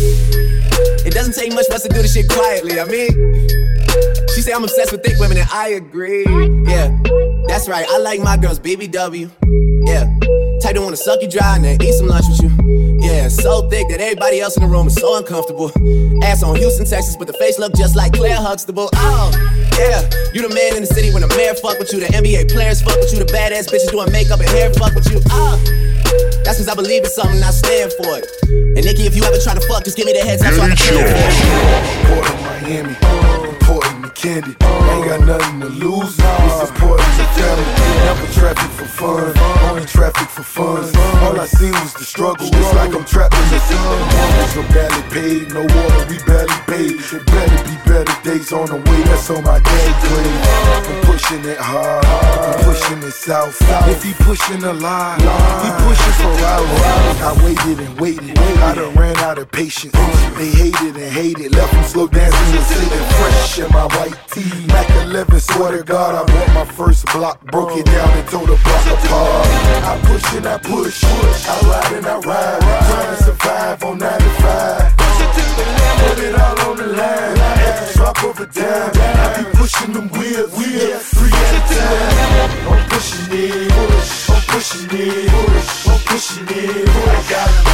it 1.04 1.14
doesn't 1.14 1.36
take 1.36 1.54
much 1.54 1.68
for 1.68 1.76
us 1.76 1.84
to 1.84 1.90
do 1.90 2.02
this 2.02 2.14
shit 2.14 2.30
quietly. 2.30 2.80
I 2.80 2.86
mean, 2.86 3.12
she 4.34 4.42
say 4.42 4.54
I'm 4.54 4.64
obsessed 4.64 4.92
with 4.92 5.04
thick 5.04 5.20
women, 5.20 5.38
and 5.38 5.50
I 5.52 5.70
agree. 5.76 6.26
Yeah, 6.66 6.96
that's 7.48 7.68
right. 7.68 7.86
I 7.90 7.98
like 7.98 8.22
my 8.22 8.38
girls 8.38 8.60
BBW. 8.60 9.61
Yeah, 9.86 10.06
type 10.62 10.76
to 10.76 10.82
wanna 10.82 10.98
suck 10.98 11.22
you 11.22 11.30
dry 11.30 11.56
and 11.56 11.66
then 11.66 11.82
eat 11.82 11.94
some 11.94 12.08
lunch 12.08 12.26
with 12.30 12.44
you. 12.44 12.52
Yeah, 13.00 13.28
so 13.28 13.68
thick 13.70 13.90
that 13.90 14.00
everybody 14.00 14.40
else 14.40 14.58
in 14.58 14.64
the 14.64 14.70
room 14.70 14.88
is 14.88 14.96
so 14.96 15.18
uncomfortable. 15.18 15.72
Ass 16.24 16.44
on 16.44 16.56
Houston, 16.56 16.86
Texas, 16.86 17.16
but 17.16 17.28
the 17.28 17.34
face 17.34 17.58
look 17.58 17.74
just 17.76 17.96
like 17.96 18.14
Claire 18.14 18.38
Huxtable. 18.38 18.90
Oh, 18.94 19.32
yeah, 19.78 20.06
you 20.34 20.48
the 20.48 20.54
man 20.54 20.76
in 20.76 20.82
the 20.82 20.92
city 20.92 21.12
when 21.12 21.22
the 21.22 21.34
mayor 21.36 21.56
fuck 21.56 21.80
with 21.80 21.92
you, 21.94 22.00
the 22.00 22.08
NBA 22.14 22.52
players 22.52 22.82
fuck 22.82 22.98
with 22.98 23.12
you, 23.14 23.20
the 23.20 23.32
badass 23.34 23.70
bitches 23.70 23.92
doing 23.92 24.12
makeup 24.12 24.40
and 24.40 24.50
hair 24.50 24.72
fuck 24.74 24.94
with 24.94 25.10
you. 25.12 25.20
Ah. 25.30 25.60
That's 26.44 26.58
cause 26.58 26.68
I 26.68 26.76
believe 26.76 27.04
in 27.04 27.10
something, 27.10 27.42
I 27.42 27.52
stand 27.52 27.94
for 27.94 28.18
it. 28.18 28.26
And 28.50 28.84
Nikki, 28.86 29.06
if 29.06 29.16
you 29.16 29.24
ever 29.24 29.38
try 29.38 29.54
to 29.54 29.62
fuck, 29.68 29.84
just 29.84 29.96
give 29.96 30.06
me 30.06 30.14
the 30.14 30.20
heads 30.26 30.44
up 30.44 30.54
so 30.54 30.62
I 30.62 30.70
can 30.70 30.78
plan 30.78 31.06
for 31.06 31.18
it. 31.18 32.42
Miami, 32.62 33.31
Candy. 34.22 34.56
Ain't 34.62 35.06
got 35.10 35.26
nothing 35.26 35.62
to 35.62 35.70
lose. 35.82 36.16
This 36.16 36.62
is 36.62 36.70
important 36.70 37.10
to 37.18 37.26
family. 37.34 37.66
Never 38.06 38.28
traffic 38.32 38.70
for 38.78 38.86
fun, 38.86 39.34
only 39.66 39.86
traffic 39.86 40.30
for 40.30 40.44
fun. 40.44 40.86
All 41.26 41.42
I 41.42 41.48
see 41.48 41.72
was 41.72 41.96
the 41.96 42.06
struggle. 42.06 42.46
It's 42.46 42.74
like 42.76 42.94
I'm 42.94 43.04
trapped 43.04 43.34
in 43.34 43.50
the 43.50 43.60
sun. 43.60 43.98
Mortgage 44.14 44.56
no 44.56 44.64
barely 44.70 45.04
paid, 45.10 45.54
no 45.58 45.62
water 45.62 46.06
we 46.06 46.18
barely 46.30 46.54
paid. 46.70 47.02
It 47.02 47.26
better 47.34 47.64
be 47.66 47.76
better 47.90 48.14
days 48.22 48.54
on 48.54 48.68
the 48.68 48.78
way. 48.78 49.02
That's 49.10 49.28
on 49.32 49.44
my 49.44 49.58
daddy 49.58 49.94
grave. 50.06 50.42
I'm 50.86 51.02
pushing 51.10 51.44
it 51.44 51.58
hard, 51.58 52.06
I'm 52.06 52.64
pushing 52.64 53.02
it 53.02 53.14
south. 53.14 53.58
If 53.90 54.04
he 54.04 54.14
pushing 54.22 54.64
a 54.64 54.74
lie, 54.74 55.18
he 55.18 55.70
pushing 55.82 56.16
for 56.22 56.36
hours. 56.46 57.18
I 57.26 57.34
waited 57.44 57.80
and 57.86 58.00
waited. 58.00 58.38
I 58.38 58.76
done 58.76 58.94
ran 58.94 59.18
out 59.18 59.40
of 59.40 59.52
patience. 59.52 59.94
They 60.38 60.50
hated 60.50 60.96
and 60.96 61.12
hated, 61.12 61.56
left 61.56 61.74
them 61.74 61.84
slow 61.86 62.08
dancing 62.08 62.58
and 62.58 62.66
sitting 62.66 63.06
fresh 63.18 63.60
in 63.60 63.70
my 63.74 63.86
white 63.98 64.11
tee. 64.32 64.68
Mac 64.68 64.90
11, 65.06 65.40
swear 65.40 65.78
to 65.78 65.84
God, 65.84 66.16
I 66.16 66.24
bought 66.32 66.54
my 66.54 66.66
first 66.74 67.06
block, 67.08 67.42
broke 67.52 67.78
it 67.78 67.86
down 67.86 68.10
and 68.18 68.28
tore 68.28 68.48
the 68.48 68.58
block 68.64 68.86
apart. 68.88 69.48
I 69.92 70.00
push 70.06 70.34
and 70.36 70.46
I 70.48 70.58
push, 70.58 71.04
I 71.04 71.60
ride 71.68 71.94
and 71.98 72.06
I 72.06 72.18
ride, 72.20 72.62
trying 72.62 73.18
to 73.18 73.24
survive 73.24 73.84
on 73.84 73.98
95. 73.98 74.98
Put 74.98 75.22
it 75.24 75.32
to 75.36 75.44
the 75.58 75.66
limit 75.68 75.92
put 76.02 76.20
it 76.24 76.36
all 76.36 76.60
on 76.70 76.78
the 76.78 76.88
line, 76.88 77.36
the 77.36 77.92
drop 77.96 78.24
of 78.24 78.40
a 78.40 78.46
dime. 78.48 78.92
I 78.96 79.28
be 79.38 79.44
pushing 79.58 79.94
them 79.94 80.08
wheels, 80.10 80.52
wheels, 80.58 81.04
three 81.16 81.32
at 81.32 81.58
a 81.58 81.62
time. 81.70 82.72
I'm 82.72 82.90
pushing 82.90 83.32
it, 83.32 83.70
push, 83.72 84.30
I'm 84.30 84.42
pushing 84.52 84.90
it, 84.92 85.30
push, 85.32 85.88
I'm 85.88 86.00
pushing 86.10 86.48
it, 86.50 86.86
push. 86.86 87.10
I 87.10 87.30
got 87.32 87.50
it. 87.50 87.72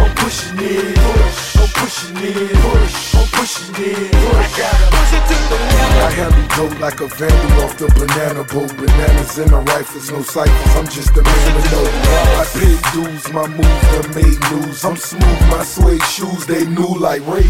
I'm 0.00 0.14
pushing 0.16 0.58
it, 0.58 0.96
push, 0.96 1.53
pushing 1.84 2.16
it, 2.16 2.48
push, 2.64 3.14
I'm 3.14 3.26
pushing 3.28 3.74
it, 3.76 4.12
push. 4.12 4.40
I 4.40 4.58
got 4.58 4.80
it. 4.80 4.94
I 6.04 6.10
handle 6.10 6.68
dope 6.68 6.80
like 6.80 7.00
a 7.00 7.08
vandal 7.08 7.64
off 7.64 7.76
the 7.78 7.88
banana 7.92 8.44
boat. 8.44 8.74
Bananas 8.76 9.38
in 9.38 9.48
the 9.50 9.58
rifles, 9.72 10.10
no 10.10 10.22
ciphers. 10.22 10.76
I'm 10.76 10.86
just 10.86 11.10
a 11.10 11.22
man 11.22 11.62
to 11.62 11.70
know. 11.70 11.84
I 12.40 12.44
paid 12.56 12.80
dues, 12.92 13.32
my 13.32 13.46
moves 13.46 13.86
that 13.92 14.06
made 14.14 14.40
news. 14.52 14.84
I'm 14.84 14.96
smooth, 14.96 15.40
my 15.48 15.62
suede 15.64 16.02
shoes, 16.04 16.46
they 16.46 16.64
new 16.66 16.94
like 16.98 17.20
Ray. 17.26 17.48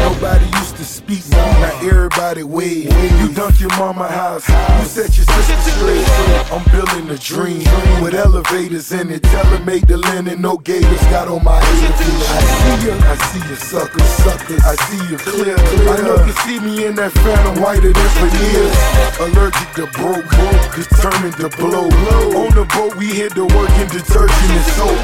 Nobody 0.00 0.46
used 0.58 0.76
to 0.76 0.84
speak, 0.84 1.28
now 1.30 1.78
everybody 1.82 2.42
wave. 2.42 2.92
You 3.20 3.32
dunk 3.32 3.60
your 3.60 3.70
mama 3.76 4.08
house, 4.08 4.48
you 4.48 4.84
set 4.86 5.16
your 5.16 5.26
sister 5.26 5.70
straight. 5.76 6.08
I'm 6.50 6.64
building 6.72 7.10
a 7.10 7.18
dream 7.18 7.64
with 8.02 8.14
elevators 8.14 8.92
in 8.92 9.10
it. 9.10 9.22
Tell 9.22 9.44
her 9.44 9.64
make 9.64 9.86
the 9.86 9.98
linen, 9.98 10.40
no 10.40 10.56
gators. 10.56 11.00
Got 11.10 11.28
on 11.28 11.44
my 11.44 11.60
head. 11.60 11.92
I 11.92 12.36
see 12.76 13.09
I 13.10 13.16
see 13.34 13.42
you 13.48 13.56
suckers, 13.56 14.06
suckers. 14.22 14.62
I 14.62 14.76
see 14.86 15.02
you 15.10 15.18
clear. 15.18 15.58
I 15.58 15.98
know 16.06 16.22
you 16.22 16.32
see 16.46 16.60
me 16.60 16.86
in 16.86 16.94
that 16.94 17.10
phantom 17.10 17.58
whiter 17.58 17.90
than 17.90 18.10
veneers. 18.22 18.78
Allergic 19.18 19.66
to 19.82 19.90
broke, 19.98 20.30
determined 20.78 21.34
to 21.42 21.50
blow. 21.58 21.90
On 22.38 22.54
the 22.54 22.62
boat, 22.70 22.94
we 22.94 23.10
hit 23.10 23.34
the 23.34 23.50
work 23.50 23.70
in 23.82 23.90
detergent 23.90 24.54
and 24.54 24.66
soap. 24.78 24.94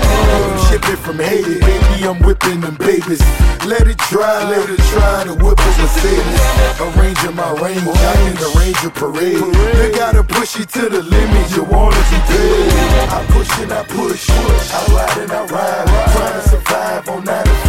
Shipping 0.71 1.03
from 1.03 1.19
Haiti, 1.19 1.59
baby, 1.59 2.07
I'm 2.07 2.23
whipping 2.23 2.61
them 2.63 2.79
babies. 2.79 3.19
Let 3.67 3.91
it 3.91 3.99
dry, 4.07 4.47
let 4.55 4.71
it 4.71 4.79
dry 4.95 5.27
to 5.27 5.35
whip 5.35 5.59
a 5.59 5.71
Mercedes. 5.83 6.43
Arranging 6.79 7.35
my 7.35 7.51
range, 7.59 7.83
I 7.91 8.15
in 8.31 8.39
the 8.39 8.51
Ranger 8.55 8.95
parade. 8.95 9.43
You 9.43 9.91
gotta 9.99 10.23
push 10.23 10.55
it 10.63 10.71
to 10.79 10.87
the 10.89 11.03
limit, 11.03 11.47
you 11.59 11.65
wanna 11.67 11.99
be 12.15 12.23
paid. 12.31 12.71
I 13.11 13.27
push 13.35 13.51
and 13.59 13.73
I 13.75 13.83
push, 13.83 14.31
I 14.31 14.95
ride 14.95 15.19
and 15.27 15.33
I 15.33 15.43
ride. 15.51 15.87
Trying 16.15 16.39
to 16.39 16.49
survive 16.49 17.09
on 17.09 17.25
95. 17.25 17.66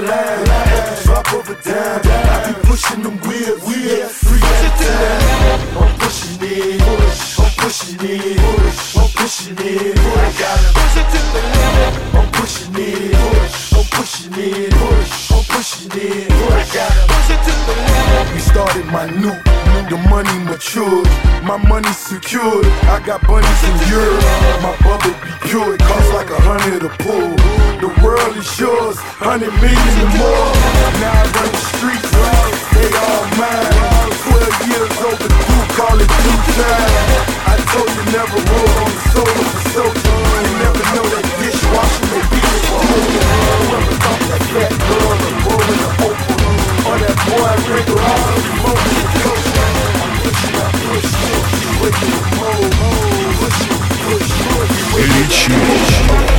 Line, 0.00 0.44
the 0.44 1.02
drop 1.04 1.26
a 1.26 1.54
dime. 1.62 2.00
I 2.04 2.36
be 2.46 2.52
pushing 2.68 3.02
them 3.02 3.16
wheels, 3.26 3.60
wheels, 3.66 4.12
three 4.18 4.40
at 4.40 4.64
a 4.64 4.72
time. 4.80 5.82
I'm 5.82 5.92
pushing 5.98 6.38
it, 6.42 6.80
push, 6.80 7.38
I'm 7.38 7.50
pushing 7.58 8.00
it, 8.00 8.38
push, 8.38 8.96
I'm 8.96 9.08
pushing 9.10 9.58
it, 9.58 9.96
push. 9.96 10.16
I 10.16 10.32
got 10.38 10.60
it. 10.64 10.80
I'm 12.14 12.26
pushing 12.32 12.74
it, 12.76 13.12
push, 13.12 13.69
pushing 13.90 14.32
it, 14.36 14.72
push, 14.72 15.30
I'm 15.32 15.44
pushing 15.44 15.90
it, 15.94 16.28
push. 16.28 16.74
Got 16.74 16.92
it. 16.94 18.34
We 18.34 18.40
started 18.40 18.86
my 18.86 19.06
new, 19.10 19.34
the 19.88 19.98
money 20.08 20.36
matured, 20.44 21.08
my 21.42 21.56
money 21.56 21.92
secured. 21.92 22.66
I 22.90 23.02
got 23.04 23.22
bunnies 23.26 23.62
in 23.64 23.76
Europe, 23.88 24.24
my 24.62 24.74
bubble 24.82 25.14
be 25.22 25.32
pure. 25.48 25.74
It 25.74 25.80
costs 25.80 26.12
like 26.12 26.30
a 26.30 26.40
hundred 26.40 26.84
a 26.84 26.90
pull. 27.02 27.34
The 27.80 27.90
world 28.02 28.36
is 28.36 28.50
yours, 28.58 28.98
hundred 29.18 29.52
million 29.62 29.96
or 30.04 30.12
more. 30.18 30.50
Now 31.00 31.14
I 31.14 31.24
run 31.34 31.50
the 31.50 31.62
streets, 31.74 32.10
they 32.74 32.90
all 32.92 33.24
mine. 33.38 34.10
Twelve 34.26 34.56
years 34.68 34.94
overdue, 35.00 35.64
call 35.78 35.96
it 35.96 36.10
due 36.10 36.40
time. 36.58 37.30
I 37.46 37.56
told 37.72 37.88
you 37.88 38.04
never 38.12 38.36
roll 38.36 38.72
on 38.84 38.90
the 38.90 39.02
soul 39.14 39.30
of 39.30 39.48
a. 39.54 40.10
You 40.40 40.54
never 40.60 40.84
know 40.94 41.06
that 41.14 41.29
be 55.70 56.29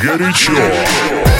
Горячо. 0.00 1.31